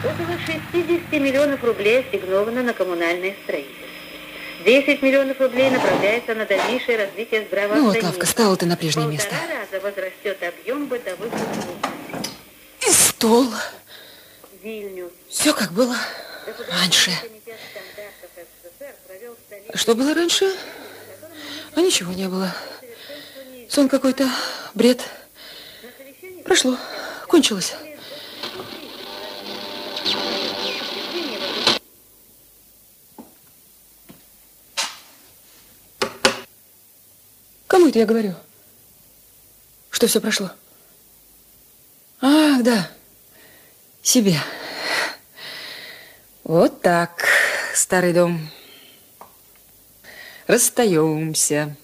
[0.03, 3.90] Около 60 миллионов рублей ассигновано на коммунальное строительство.
[4.63, 7.93] 10 миллионов рублей направляется на дальнейшее развитие Ну здравоохранения.
[7.93, 9.35] вот, Лавка, стала ты на прежнее место.
[9.49, 11.77] Раза возрастет объем бытовых услуг.
[12.87, 13.47] И стол.
[14.61, 15.11] Вильнюс.
[15.29, 15.95] Все как было
[16.69, 17.11] раньше.
[19.73, 20.53] Что было раньше?
[21.75, 22.53] А ничего не было.
[23.69, 24.29] Сон какой-то,
[24.73, 25.01] бред.
[26.43, 26.77] Прошло,
[27.27, 27.73] кончилось.
[37.91, 38.33] Это я говорю?
[39.89, 40.49] Что все прошло?
[42.21, 42.89] Ах, да.
[44.01, 44.37] Себе.
[46.45, 47.27] Вот так,
[47.75, 48.49] старый дом.
[50.47, 51.75] Расстаемся.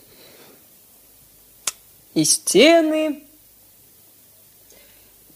[2.14, 3.24] И стены,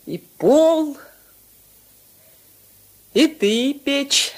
[0.05, 0.97] и пол,
[3.13, 4.31] И ты, печь,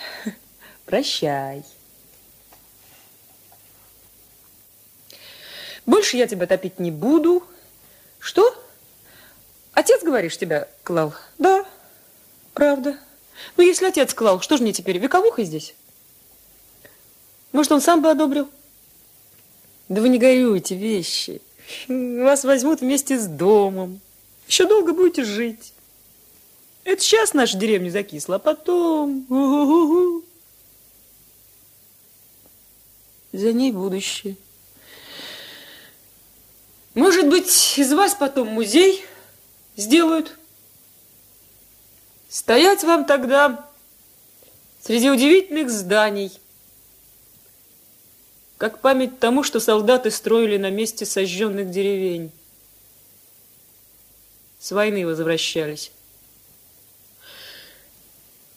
[0.86, 1.64] прощай.
[5.86, 7.44] Больше я тебя топить не буду.
[8.20, 8.56] Что?
[9.74, 11.14] Отец, говоришь, тебя клал?
[11.38, 11.66] Да,
[12.54, 12.98] правда.
[13.58, 15.76] Ну, если отец клал, что же мне теперь, вековуха здесь?
[17.52, 18.50] Может, он сам бы одобрил?
[19.90, 21.42] Да вы не горюйте, вещи.
[21.88, 24.00] Вас возьмут вместе с домом.
[24.48, 25.74] Еще долго будете жить.
[26.84, 29.26] Это сейчас наша деревня закисла, а потом...
[29.30, 30.24] У -у -у
[33.32, 34.36] За ней будущее.
[36.94, 39.04] Может быть, из вас потом музей
[39.76, 40.38] сделают?
[42.30, 43.68] Стоять вам тогда
[44.82, 46.32] среди удивительных зданий,
[48.58, 52.32] как память тому, что солдаты строили на месте сожженных деревень.
[54.60, 55.92] С войны возвращались.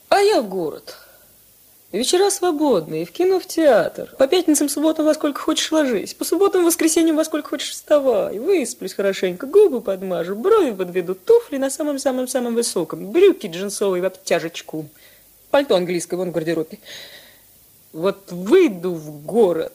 [0.09, 0.97] А я город.
[1.93, 4.12] Вечера свободные, в кино, в театр.
[4.18, 6.14] По пятницам, субботам во сколько хочешь ложись.
[6.14, 8.39] По субботам, воскресеньям во сколько хочешь вставай.
[8.41, 14.89] Высплюсь хорошенько, губы подмажу, брови подведу, туфли на самом-самом-самом высоком, брюки джинсовые в обтяжечку,
[15.51, 16.80] пальто английское вон в гардеробе.
[17.93, 19.72] Вот выйду в город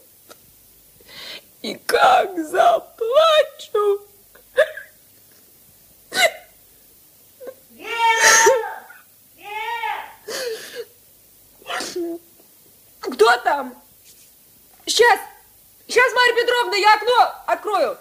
[1.61, 4.01] и как заплачу.
[12.99, 13.75] Кто там?
[14.85, 15.19] Сейчас,
[15.87, 17.97] сейчас, Марья Петровна, я окно открою.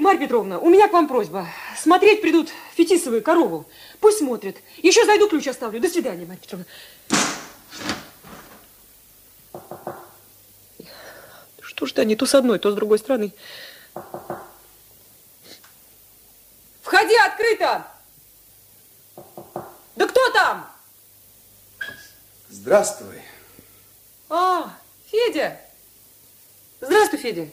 [0.00, 1.48] Марья Петровна, у меня к вам просьба.
[1.76, 3.66] Смотреть придут Фетисовые корову.
[4.00, 4.56] Пусть смотрят.
[4.78, 5.80] Еще зайду, ключ оставлю.
[5.80, 6.64] До свидания, Марья Петровна.
[11.60, 13.32] Что ж они то с одной, то с другой стороны.
[16.82, 17.86] Входи, открыто!
[19.94, 20.70] Да кто там?
[22.50, 23.20] Здравствуй.
[24.30, 24.74] А,
[25.10, 25.60] Федя.
[26.80, 27.48] Здравствуй, Федя.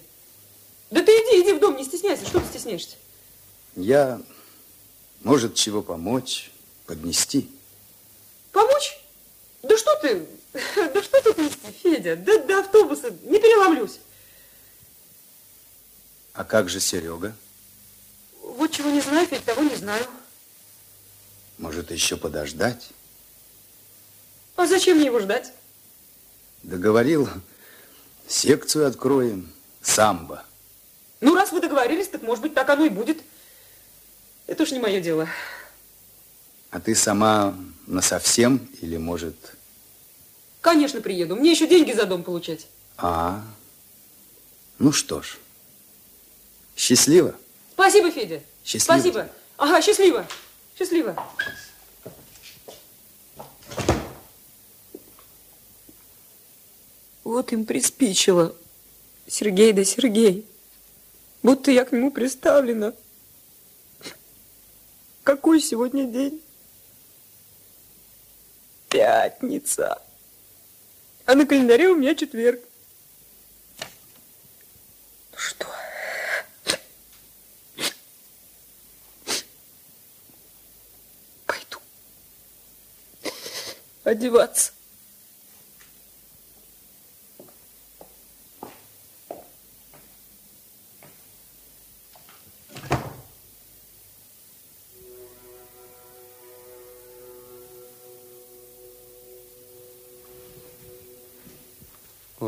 [0.91, 2.25] Да ты иди, иди в дом, не стесняйся.
[2.25, 2.95] Что ты стесняешься?
[3.75, 4.21] Я,
[5.21, 6.51] может, чего помочь,
[6.85, 7.51] поднести.
[8.51, 8.99] Помочь?
[9.63, 10.25] Да что ты?
[10.93, 12.15] Да что тут нести, Федя?
[12.15, 13.99] Да до автобуса не переломлюсь.
[16.33, 17.35] А как же Серега?
[18.41, 20.05] Вот чего не знаю, Федя, того не знаю.
[21.57, 22.91] Может, еще подождать?
[24.55, 25.51] А зачем мне его ждать?
[26.63, 27.29] Договорил,
[28.27, 29.51] секцию откроем,
[29.81, 30.43] самбо.
[31.21, 33.21] Ну, раз вы договорились, так, может быть, так оно и будет.
[34.47, 35.27] Это уж не мое дело.
[36.71, 37.55] А ты сама
[37.87, 39.35] на совсем или, может...
[40.61, 41.35] Конечно, приеду.
[41.35, 42.67] Мне еще деньги за дом получать.
[42.97, 43.43] А,
[44.79, 45.37] ну что ж,
[46.75, 47.35] счастливо.
[47.73, 48.41] Спасибо, Федя.
[48.63, 48.99] Счастливо.
[48.99, 49.29] Спасибо.
[49.57, 50.25] Ага, счастливо.
[50.77, 51.15] Счастливо.
[57.25, 58.55] Вот им приспичило.
[59.27, 60.45] Сергей да Сергей.
[61.41, 62.93] Будто я к нему приставлена.
[65.23, 66.39] Какой сегодня день?
[68.89, 69.99] Пятница.
[71.25, 72.61] А на календаре у меня четверг.
[75.31, 75.65] Ну что?
[81.47, 81.79] Пойду.
[84.03, 84.73] Одеваться.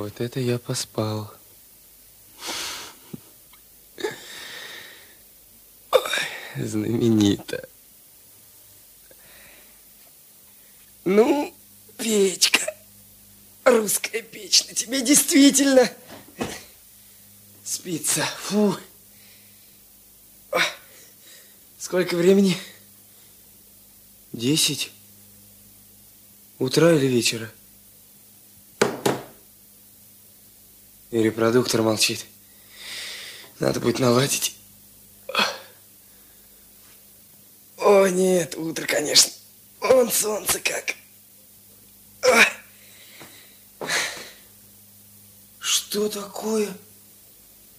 [0.08, 1.34] Вот это я поспал.
[5.92, 6.02] Ой,
[6.56, 7.68] знаменито.
[11.04, 11.54] Ну,
[11.98, 12.74] печка,
[13.66, 15.92] русская печь, на тебе действительно
[17.66, 18.26] спится.
[18.44, 18.78] Фу.
[21.78, 22.56] Сколько времени?
[24.32, 24.94] Десять?
[26.60, 27.52] Утра или вечера?
[31.12, 32.26] И репродуктор молчит.
[33.60, 34.56] Надо будет наладить.
[37.78, 39.32] О, нет, утро, конечно.
[39.80, 40.96] Вон солнце как.
[42.24, 43.90] Ой.
[45.60, 46.76] Что такое?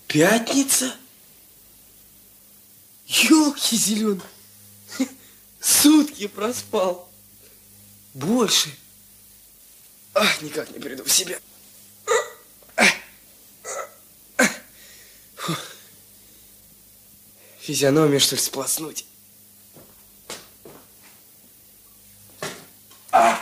[0.07, 0.95] Пятница?
[3.07, 4.23] Ёлки зеленые.
[5.61, 7.11] Сутки проспал.
[8.15, 8.71] Больше.
[10.15, 11.39] Ах, никак не приду в себя.
[17.69, 19.05] Физиономию, что ли, сплоснуть?
[23.11, 23.39] А,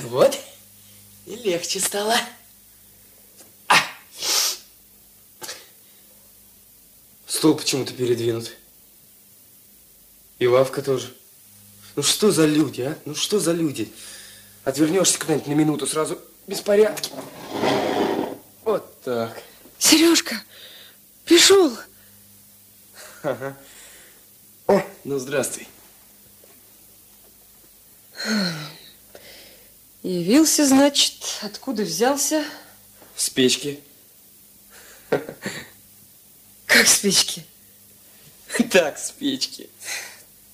[0.00, 0.38] ну вот,
[1.26, 2.14] и легче стало.
[3.66, 3.78] А.
[7.26, 8.52] Стол почему-то передвинут.
[10.38, 11.12] И лавка тоже.
[11.96, 12.98] Ну что за люди, а?
[13.06, 13.92] Ну что за люди?
[14.62, 17.10] Отвернешься куда-нибудь на минуту, сразу беспорядки.
[18.64, 19.40] Вот так.
[19.78, 20.42] Сережка,
[21.24, 21.76] пришел.
[23.22, 23.56] Ага.
[24.66, 25.68] О, ну здравствуй.
[30.02, 32.44] Явился, значит, откуда взялся?
[33.14, 33.80] С печки.
[36.66, 37.44] Как с печки?
[38.70, 39.68] Так, с печки.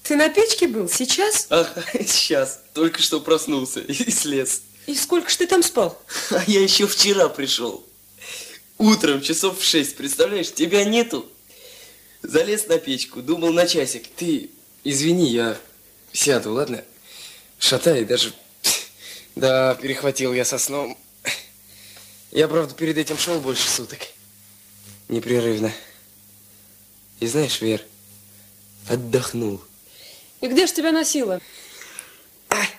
[0.02, 1.46] Ты на печке был сейчас?
[1.50, 2.60] Ага, сейчас.
[2.72, 4.62] Только что проснулся и слез.
[4.86, 6.00] И сколько ж ты там спал?
[6.30, 7.84] А я еще вчера пришел.
[8.78, 11.30] Утром часов в шесть, представляешь, тебя нету.
[12.22, 14.08] Залез на печку, думал на часик.
[14.16, 14.50] Ты
[14.82, 15.58] извини, я
[16.12, 16.84] сяду, ладно?
[17.58, 18.32] Шатай, даже...
[19.36, 20.96] Да, перехватил я со сном.
[22.30, 23.98] Я, правда, перед этим шел больше суток.
[25.08, 25.72] Непрерывно.
[27.20, 27.82] И знаешь, Вер,
[28.88, 29.60] отдохнул.
[30.40, 31.40] И где ж тебя носило?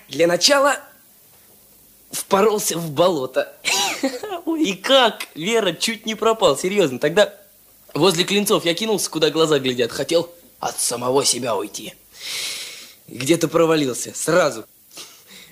[0.07, 0.81] Для начала
[2.11, 3.53] впоролся в болото.
[4.45, 5.27] Ой, и как?
[5.35, 6.99] Вера чуть не пропал, серьезно.
[6.99, 7.33] Тогда
[7.93, 9.91] возле клинцов я кинулся, куда глаза глядят.
[9.91, 10.29] Хотел
[10.59, 11.93] от самого себя уйти.
[13.07, 14.65] Где-то провалился, сразу.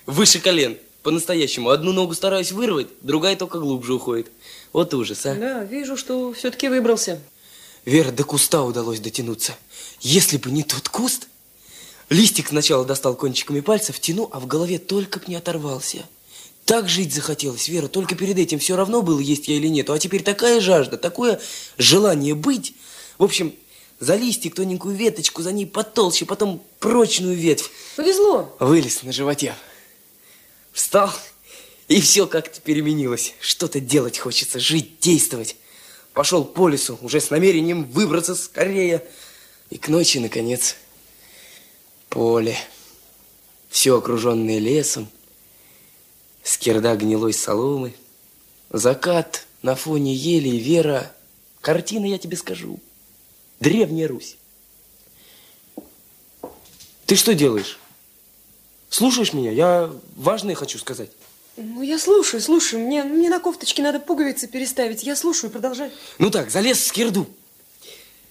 [0.05, 1.69] Выше колен, по-настоящему.
[1.69, 4.31] Одну ногу стараюсь вырвать, другая только глубже уходит.
[4.71, 5.35] Вот ужас, а.
[5.35, 7.21] Да, вижу, что все-таки выбрался.
[7.85, 9.55] Вера, до куста удалось дотянуться.
[9.99, 11.27] Если бы не тот куст,
[12.09, 16.05] листик сначала достал кончиками пальцев, тяну, а в голове только б не оторвался.
[16.65, 19.99] Так жить захотелось, Вера, только перед этим все равно было, есть я или нету, а
[19.99, 21.41] теперь такая жажда, такое
[21.77, 22.73] желание быть.
[23.17, 23.53] В общем,
[23.99, 27.69] за листик тоненькую веточку, за ней потолще, потом прочную ветвь.
[27.97, 28.55] Повезло.
[28.59, 29.55] Вылез на животе.
[30.71, 31.11] Встал,
[31.89, 33.33] и все как-то переменилось.
[33.41, 35.57] Что-то делать хочется, жить, действовать.
[36.13, 39.05] Пошел по лесу, уже с намерением выбраться скорее.
[39.69, 40.75] И к ночи, наконец,
[42.09, 42.57] поле.
[43.69, 45.09] Все окруженное лесом,
[46.43, 47.95] скирда гнилой соломы,
[48.69, 51.11] закат на фоне ели и вера.
[51.61, 52.79] Картина, я тебе скажу.
[53.59, 54.37] Древняя Русь.
[57.05, 57.79] Ты что делаешь?
[58.89, 59.51] Слушаешь меня?
[59.51, 61.09] Я важное хочу сказать.
[61.55, 62.85] Ну, я слушаю, слушаю.
[62.85, 65.03] Мне, мне на кофточке надо пуговицы переставить.
[65.03, 65.91] Я слушаю, продолжай.
[66.17, 67.27] Ну так, залез в скирду.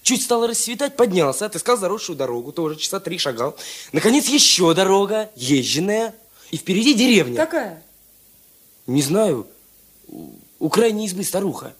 [0.01, 3.55] Чуть стало расцветать, поднялся, отыскал заросшую дорогу, тоже часа три шагал.
[3.93, 6.13] Наконец, еще дорога, езженная,
[6.51, 7.37] и впереди деревня.
[7.37, 7.81] Какая?
[8.87, 9.47] Не знаю,
[10.59, 11.73] у- крайней избы старуха.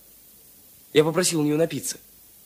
[0.94, 1.98] Я попросил у нее напиться.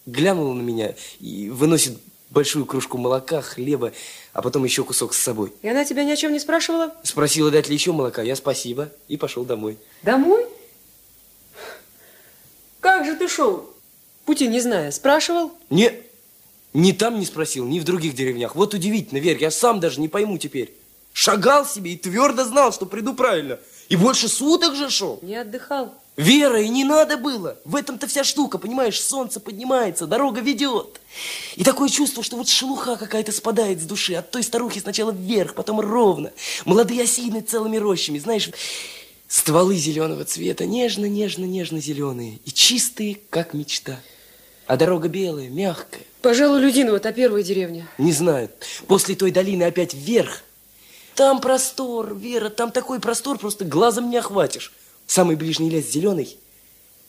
[0.05, 1.97] Глянула на меня и выносит
[2.29, 3.93] большую кружку молока, хлеба,
[4.33, 5.53] а потом еще кусок с собой.
[5.61, 6.93] И она тебя ни о чем не спрашивала?
[7.03, 9.77] Спросила, дать ли еще молока, я спасибо, и пошел домой.
[10.03, 10.45] Домой?
[12.79, 13.69] Как же ты шел?
[14.25, 14.91] Пути не зная.
[14.91, 15.51] Спрашивал?
[15.69, 15.93] Не,
[16.73, 18.55] ни там не спросил, ни в других деревнях.
[18.55, 20.73] Вот удивительно, Верь, я сам даже не пойму теперь.
[21.13, 23.59] Шагал себе и твердо знал, что приду правильно.
[23.89, 25.19] И больше суток же шел.
[25.21, 25.93] Не отдыхал.
[26.17, 27.59] Вера, и не надо было.
[27.63, 28.99] В этом-то вся штука, понимаешь?
[28.99, 30.99] Солнце поднимается, дорога ведет.
[31.55, 34.15] И такое чувство, что вот шелуха какая-то спадает с души.
[34.15, 36.31] От той старухи сначала вверх, потом ровно.
[36.65, 38.49] Молодые осины целыми рощами, знаешь,
[39.27, 42.39] стволы зеленого цвета, нежно-нежно-нежно-зеленые.
[42.45, 43.99] И чистые, как мечта.
[44.65, 46.01] А дорога белая, мягкая.
[46.23, 47.87] Пожалуй, Людинова, та первая деревня.
[47.99, 48.49] Не знаю.
[48.87, 50.41] После той долины опять вверх.
[51.17, 54.71] Там простор, Вера, там такой простор, просто глазом не охватишь.
[55.07, 56.37] Самый ближний лес зеленый,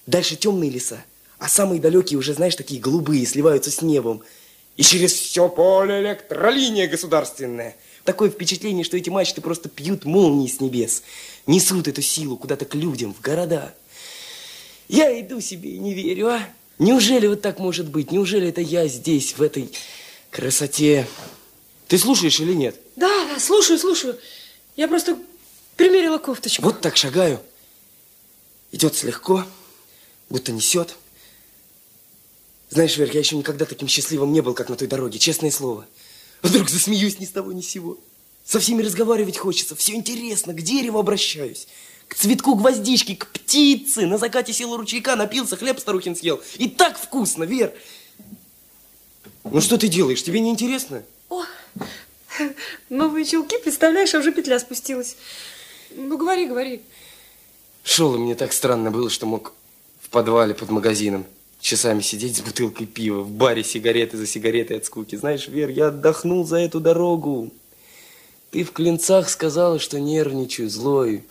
[0.07, 1.05] дальше темные леса,
[1.39, 4.23] а самые далекие уже, знаешь, такие голубые, сливаются с небом.
[4.79, 7.77] И через все поле электролиния государственная.
[8.05, 11.03] Такое впечатление, что эти мачты просто пьют молнии с небес.
[11.47, 13.75] Несут эту силу куда-то к людям, в города.
[14.89, 16.41] Я иду себе и не верю, а?
[16.79, 18.11] Неужели вот так может быть?
[18.11, 19.71] Неужели это я здесь, в этой
[20.31, 21.07] красоте?
[21.89, 22.81] Ты слушаешь или нет?
[22.99, 24.19] Да, да, слушаю, слушаю.
[24.77, 25.17] Я просто
[25.77, 26.63] примерила кофточку.
[26.63, 27.41] Вот так шагаю.
[28.73, 29.47] Идет слегка,
[30.29, 30.97] будто несет.
[32.71, 35.87] Знаешь, Верк, я еще никогда таким счастливым не был, как на той дороге, честное слово.
[36.43, 37.99] Вдруг засмеюсь ни с того ни с сего.
[38.45, 41.69] Со всеми разговаривать хочется, все интересно, к дереву обращаюсь.
[42.09, 44.07] К цветку гвоздички, к птице.
[44.07, 46.43] На закате сел у ручейка, напился, хлеб старухин съел.
[46.57, 47.73] И так вкусно, Вер.
[49.45, 51.05] Ну что ты делаешь, тебе не интересно?
[51.29, 51.45] О,
[52.89, 55.17] новые чулки, представляешь, а уже петля спустилась.
[55.91, 56.83] Ну, говори, говори.
[57.85, 59.53] Шел, и мне так странно было, что мог
[60.01, 61.25] в подвале под магазином.
[61.61, 65.17] часами сидеть с бутылкой пива, в баре сигареты за сигаретой от скуки.
[65.17, 67.51] Знаешь, Вер, я отдохнул за эту дорогу.
[68.51, 71.25] Ты в клинцах сказала, что нервничаю, злой.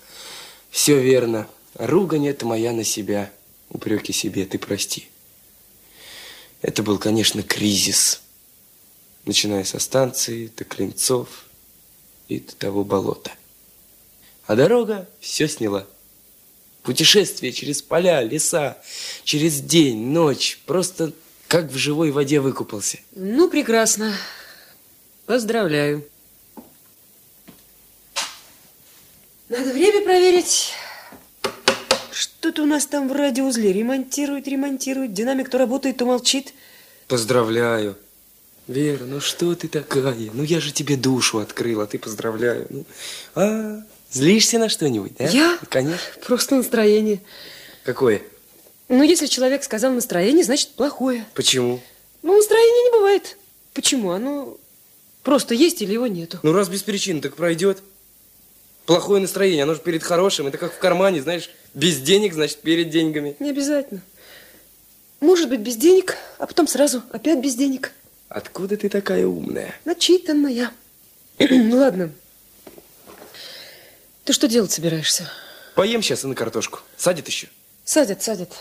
[0.69, 1.47] Все верно.
[1.75, 3.31] Ругань это моя на себя.
[3.69, 5.07] Упреки себе, ты прости.
[6.61, 8.21] Это был, конечно, кризис.
[9.27, 11.27] Начиная со станции, до Клинцов
[12.29, 13.31] и до того болота.
[14.45, 15.85] А дорога все сняла.
[16.81, 18.77] Путешествие через поля, леса,
[19.25, 20.61] через день, ночь.
[20.65, 21.11] Просто
[21.49, 22.99] как в живой воде выкупался.
[23.11, 24.15] Ну, прекрасно.
[25.25, 26.07] Поздравляю.
[29.49, 30.71] Надо время проверить.
[32.11, 35.11] Что-то у нас там в радиоузле ремонтируют, ремонтируют.
[35.11, 36.53] Динамик то работает, то молчит.
[37.09, 37.97] Поздравляю.
[38.67, 40.29] Вера, ну что ты такая?
[40.33, 42.67] Ну я же тебе душу открыла, ты поздравляю.
[42.69, 42.85] Ну,
[43.35, 43.81] а,
[44.11, 45.29] злишься на что-нибудь, да?
[45.29, 45.57] Я?
[45.69, 45.99] Конечно.
[46.25, 47.21] Просто настроение.
[47.83, 48.21] Какое?
[48.89, 51.25] Ну, если человек сказал настроение, значит плохое.
[51.33, 51.81] Почему?
[52.23, 53.37] Ну, настроения не бывает.
[53.73, 54.11] Почему?
[54.11, 54.57] Оно
[55.23, 56.39] просто есть или его нету.
[56.43, 57.81] Ну, раз без причины, так пройдет.
[58.85, 60.47] Плохое настроение, оно же перед хорошим.
[60.47, 63.35] Это как в кармане, знаешь, без денег, значит, перед деньгами.
[63.39, 64.01] Не обязательно.
[65.19, 67.91] Может быть, без денег, а потом сразу опять без денег.
[68.29, 69.75] Откуда ты такая умная?
[69.85, 70.71] Начитанная.
[71.39, 72.11] ну, ладно.
[74.25, 75.29] Ты что делать собираешься?
[75.75, 76.79] Поем сейчас и на картошку.
[76.97, 77.47] Садит еще?
[77.85, 78.51] Садят, садят.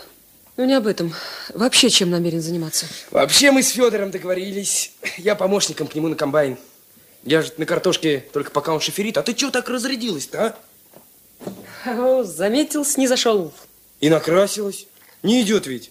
[0.56, 1.12] Ну, не об этом.
[1.52, 2.86] Вообще, чем намерен заниматься?
[3.10, 4.92] Вообще, мы с Федором договорились.
[5.18, 6.56] Я помощником к нему на комбайн.
[7.24, 9.18] Я же на картошке только пока он шоферит.
[9.18, 10.56] А ты чего так разрядилась-то,
[11.84, 11.90] а?
[11.90, 13.52] О, заметил, снизошел.
[14.00, 14.86] И накрасилась.
[15.22, 15.90] Не идет ведь.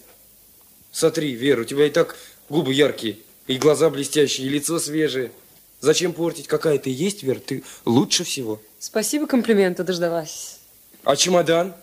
[0.90, 2.16] Смотри, Вера, у тебя и так
[2.48, 5.32] губы яркие, и глаза блестящие, и лицо свежее.
[5.80, 6.46] Зачем портить?
[6.46, 8.60] Какая ты есть, Вера, ты лучше всего.
[8.78, 10.58] Спасибо, комплимента дождалась.
[11.04, 11.74] А чемодан?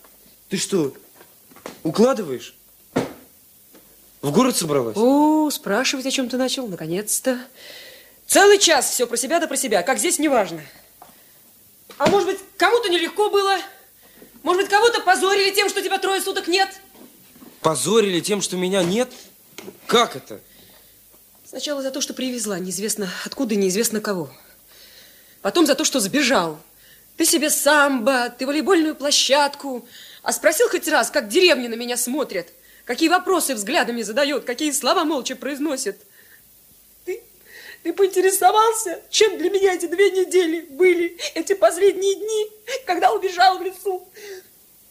[0.49, 0.93] Ты что,
[1.83, 2.55] укладываешь?
[4.21, 4.95] В город собралась?
[4.97, 7.39] О, спрашивать, о чем ты начал, наконец-то.
[8.25, 10.61] Целый час все про себя да про себя, как здесь, неважно.
[11.97, 13.57] А может быть, кому-то нелегко было?
[14.41, 16.69] Может быть, кого-то позорили тем, что тебя трое суток нет?
[17.61, 19.11] Позорили тем, что меня нет?
[19.87, 20.41] Как это?
[21.53, 24.31] Сначала за то, что привезла, неизвестно откуда неизвестно кого.
[25.43, 26.57] Потом за то, что сбежал.
[27.15, 29.87] Ты себе самбо, ты волейбольную площадку.
[30.23, 32.47] А спросил хоть раз, как деревни на меня смотрят?
[32.85, 35.99] Какие вопросы взглядами задает, какие слова молча произносит?
[37.05, 37.21] Ты,
[37.83, 42.47] ты поинтересовался, чем для меня эти две недели были, эти последние дни,
[42.87, 44.07] когда убежал в лесу?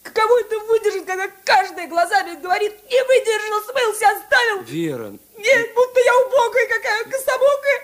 [0.03, 4.61] Каково это выдержать, когда каждая глазами говорит, не выдержал, смылся, оставил?
[4.63, 5.17] Вера.
[5.37, 7.81] Нет, будто я убогая какая, кособокая.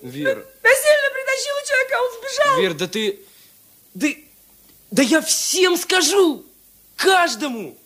[0.00, 0.46] Вера.
[0.62, 2.60] Насильно притащила человека, а он сбежал.
[2.60, 3.20] Вера, да ты...
[3.94, 4.06] Да,
[4.92, 6.44] да я всем скажу!
[6.96, 7.76] Каждому!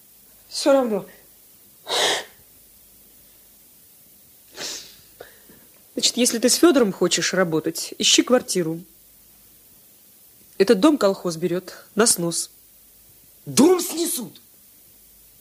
[0.49, 1.07] Все равно.
[5.95, 8.81] Значит, если ты с Федором хочешь работать, ищи квартиру.
[10.59, 12.51] Этот дом колхоз берет на снос.
[13.47, 14.41] Дом снесут?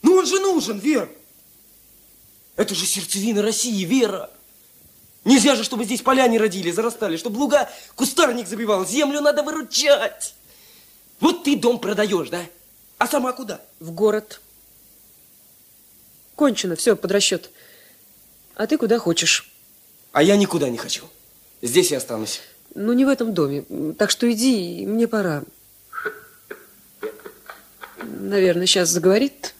[0.01, 1.09] Ну он же нужен, Вера.
[2.55, 4.29] Это же сердцевина России, Вера.
[5.25, 8.85] Нельзя же, чтобы здесь поля не родили, зарастали, чтобы луга кустарник забивал.
[8.85, 10.35] Землю надо выручать.
[11.21, 12.41] Вот ты дом продаешь, да?
[12.97, 13.61] А сама куда?
[13.79, 14.41] В город.
[16.35, 17.51] Кончено, все, под расчет.
[18.55, 19.49] А ты куда хочешь?
[20.11, 21.05] А я никуда не хочу.
[21.61, 22.41] Здесь я останусь.
[22.75, 23.63] Ну, не в этом доме.
[23.97, 25.43] Так что иди, мне пора.
[28.05, 29.53] Наверное, сейчас заговорит.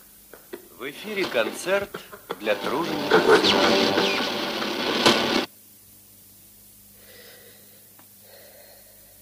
[0.77, 1.89] В эфире концерт
[2.39, 3.21] для тружеников.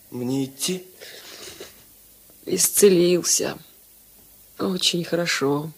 [0.09, 0.85] Мне идти?
[2.45, 3.57] Исцелился.
[4.57, 5.71] Очень хорошо.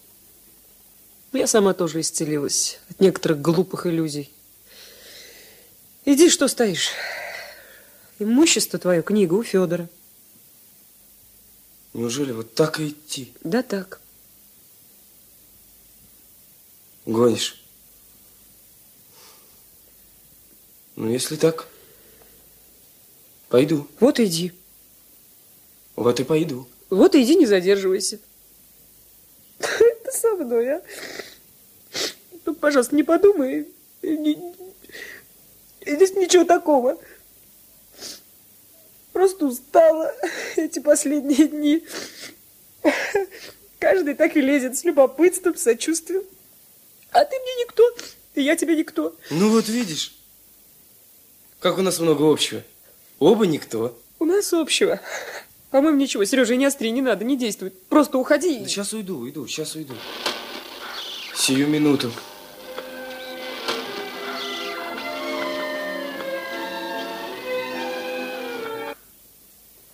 [1.34, 4.32] Я сама тоже исцелилась от некоторых глупых иллюзий.
[6.06, 6.90] Иди, что стоишь?
[8.20, 9.90] Имущество твое, книга у Федора.
[11.94, 13.34] Неужели вот так и идти?
[13.44, 14.02] Да так.
[17.06, 17.64] Гонишь?
[20.96, 21.68] Ну, если так,
[23.50, 23.88] пойду.
[24.00, 24.54] Вот иди.
[25.96, 26.68] Вот и пойду.
[26.90, 28.20] Вот иди, не задерживайся.
[29.60, 30.82] Это со мной, а?
[32.46, 33.68] Ну, пожалуйста, не подумай.
[34.02, 34.36] Здесь
[36.16, 36.98] ничего такого.
[39.14, 40.12] Просто устала
[40.58, 41.84] эти последние дни.
[43.80, 46.24] Каждый так и лезет с любопытством, сочувствием.
[47.12, 47.84] А ты мне никто,
[48.34, 49.16] и я тебе никто.
[49.30, 50.16] Ну вот видишь,
[51.60, 52.64] как у нас много общего.
[53.20, 53.98] Оба никто.
[54.20, 55.00] У нас общего.
[55.70, 56.26] По-моему, ничего.
[56.26, 57.72] Сережа, не остри, не надо, не действуй.
[57.90, 58.60] Просто уходи.
[58.60, 59.94] Да сейчас уйду, уйду, сейчас уйду.
[61.36, 62.12] Сию минуту.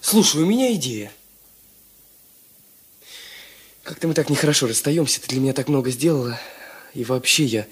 [0.10, 1.12] Слушай, у меня идея.
[3.84, 6.40] Как-то мы так нехорошо расстаемся, ты для меня так много сделала.
[6.96, 7.68] И вообще я...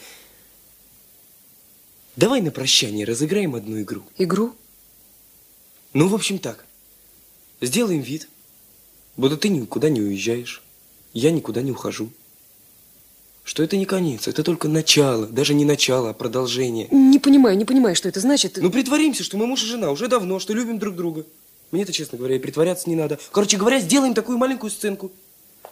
[2.16, 4.04] Давай на прощание разыграем одну игру.
[4.20, 4.54] Игру?
[5.94, 6.64] Ну, в общем, так.
[7.60, 8.30] Сделаем вид,
[9.16, 10.62] будто ты никуда не уезжаешь,
[11.14, 12.12] я никуда не ухожу.
[13.46, 16.88] Что это не конец, это только начало, даже не начало, а продолжение.
[16.92, 18.58] Не понимаю, не понимаю, что это значит.
[18.58, 21.26] Ну, притворимся, что мы муж и жена уже давно, что любим друг друга.
[21.72, 23.20] Мне-то, честно говоря, и притворяться не надо.
[23.32, 25.12] Короче говоря, сделаем такую маленькую сценку.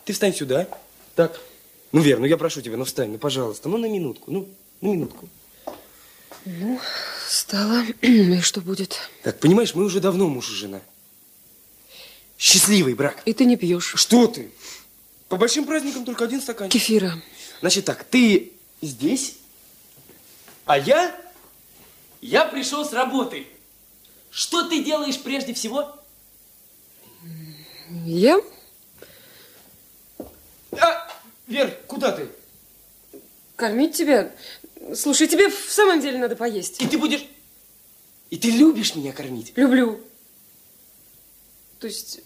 [0.04, 0.68] Ты встань сюда.
[1.16, 1.40] Так.
[1.92, 4.50] Ну, Вер, ну я прошу тебя, ну встань, ну, пожалуйста, ну на минутку, ну,
[4.82, 5.30] на минутку.
[6.46, 6.80] Ну,
[7.28, 7.84] стало.
[8.02, 8.98] И что будет?
[9.24, 10.82] Так, понимаешь, мы уже давно муж и жена.
[12.38, 13.22] Счастливый брак.
[13.26, 13.94] И ты не пьешь.
[13.96, 14.52] Что ты?
[15.30, 16.70] По большим праздникам только один стакан.
[16.70, 17.14] Кефира.
[17.62, 18.52] Значит так, ты
[18.82, 19.38] здесь,
[20.66, 21.16] а я,
[22.22, 23.48] я пришел с работы.
[24.36, 25.96] Что ты делаешь прежде всего?
[28.04, 28.42] Я?
[30.74, 31.08] А,
[31.48, 32.28] Вер, куда ты?
[33.56, 34.36] Кормить тебя?
[34.94, 36.82] Слушай, тебе в самом деле надо поесть.
[36.82, 37.26] И ты будешь...
[38.30, 39.54] И ты любишь меня кормить?
[39.56, 40.02] Люблю.
[41.80, 42.20] То есть...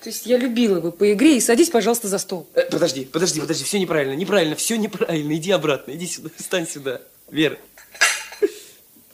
[0.00, 2.48] То есть я любила бы по игре и садись, пожалуйста, за стол.
[2.54, 5.34] Э, подожди, подожди, подожди, все неправильно, неправильно, все неправильно.
[5.36, 7.02] Иди обратно, иди сюда, встань сюда.
[7.30, 7.58] Вера.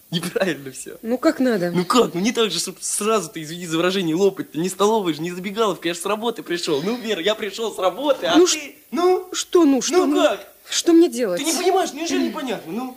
[0.10, 0.96] Неправильно все.
[1.02, 1.70] Ну как надо?
[1.70, 2.14] Ну как?
[2.14, 4.54] Ну не так же, чтобы сразу ты, извини за выражение, лопать.
[4.54, 6.80] Не столовой же, не забегаловка, я же с работы пришел.
[6.82, 8.76] Ну, Вера, я пришел с работы, а ну, ты...
[8.90, 9.28] Ну?
[9.32, 9.82] Что ну?
[9.82, 10.16] Что ну?
[10.16, 10.52] как?
[10.70, 11.40] Что мне делать?
[11.40, 12.72] Ты не понимаешь, неужели непонятно?
[12.72, 12.96] Ну,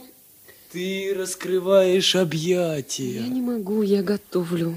[0.72, 3.20] ты раскрываешь объятия.
[3.20, 4.74] Я не могу, я готовлю.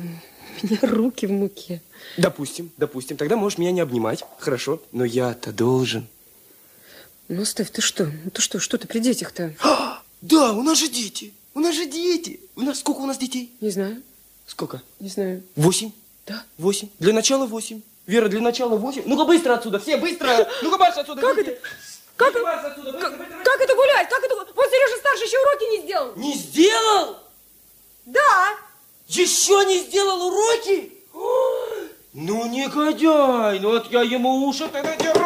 [0.62, 1.82] У меня руки в муке.
[2.16, 3.16] Допустим, допустим.
[3.16, 4.24] Тогда можешь меня не обнимать.
[4.38, 4.82] Хорошо.
[4.92, 6.06] Но я-то должен.
[7.28, 8.06] Ну, оставь, ты что?
[8.06, 8.58] Ну, ты что?
[8.58, 9.54] Что ты при детях-то?
[9.60, 11.32] А, да, у нас же дети.
[11.54, 12.40] У нас же дети.
[12.56, 13.52] У нас сколько у нас детей?
[13.60, 14.02] Не знаю.
[14.46, 14.82] Сколько?
[15.00, 15.42] Не знаю.
[15.56, 15.92] Восемь?
[16.26, 16.42] Да.
[16.58, 16.88] Восемь.
[16.98, 17.80] Для начала восемь.
[18.06, 19.02] Вера, для начала восемь.
[19.06, 20.48] Ну-ка быстро отсюда, все, быстро.
[20.62, 21.20] Ну-ка марш отсюда.
[21.20, 21.58] Как это?
[22.16, 24.08] Как, отсюда, быстро, как, как это гулять?
[24.08, 24.34] Как это?
[24.36, 26.12] Вот Сережа старший еще уроки не сделал.
[26.16, 27.16] Не сделал?
[28.04, 28.58] Да.
[29.08, 30.92] Еще не сделал уроки?
[32.12, 35.23] Ну, негодяй, ну вот я ему уши-то надеру.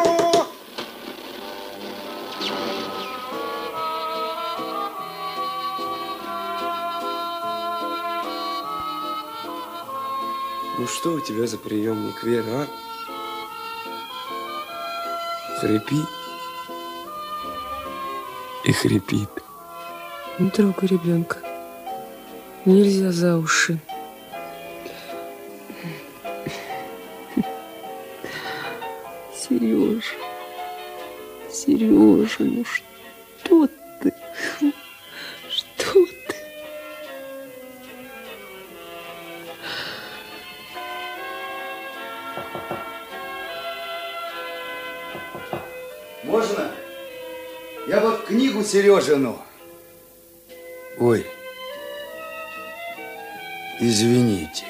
[10.79, 12.67] Ну что у тебя за приемник, Вера, а?
[15.59, 16.07] Хрипит
[18.63, 19.29] и хрипит.
[20.39, 21.39] Не трогай ребенка.
[22.63, 23.77] Нельзя за уши.
[29.35, 30.15] Сережа,
[31.51, 32.88] Сережа, ну что
[48.69, 49.35] Сережину.
[50.99, 51.25] Ой,
[53.79, 54.68] извините.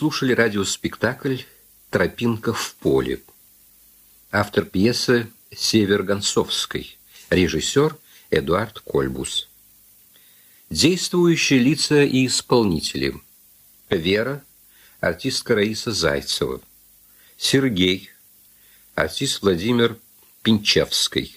[0.00, 1.40] Слушали радиоспектакль
[1.90, 3.20] «Тропинка в поле».
[4.32, 6.96] Автор пьесы Север Гонцовской,
[7.28, 7.94] режиссер
[8.30, 9.50] Эдуард Кольбус.
[10.70, 13.14] Действующие лица и исполнители.
[13.90, 14.42] Вера,
[15.00, 16.62] артистка Раиса Зайцева.
[17.36, 18.08] Сергей,
[18.94, 19.98] артист Владимир
[20.40, 21.36] Пинчевский.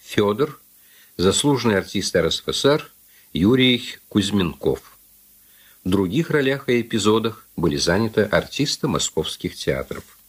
[0.00, 0.60] Федор,
[1.16, 2.90] заслуженный артист РСФСР
[3.32, 4.98] Юрий Кузьменков.
[5.84, 10.19] В других ролях и эпизодах были заняты артисты московских театров.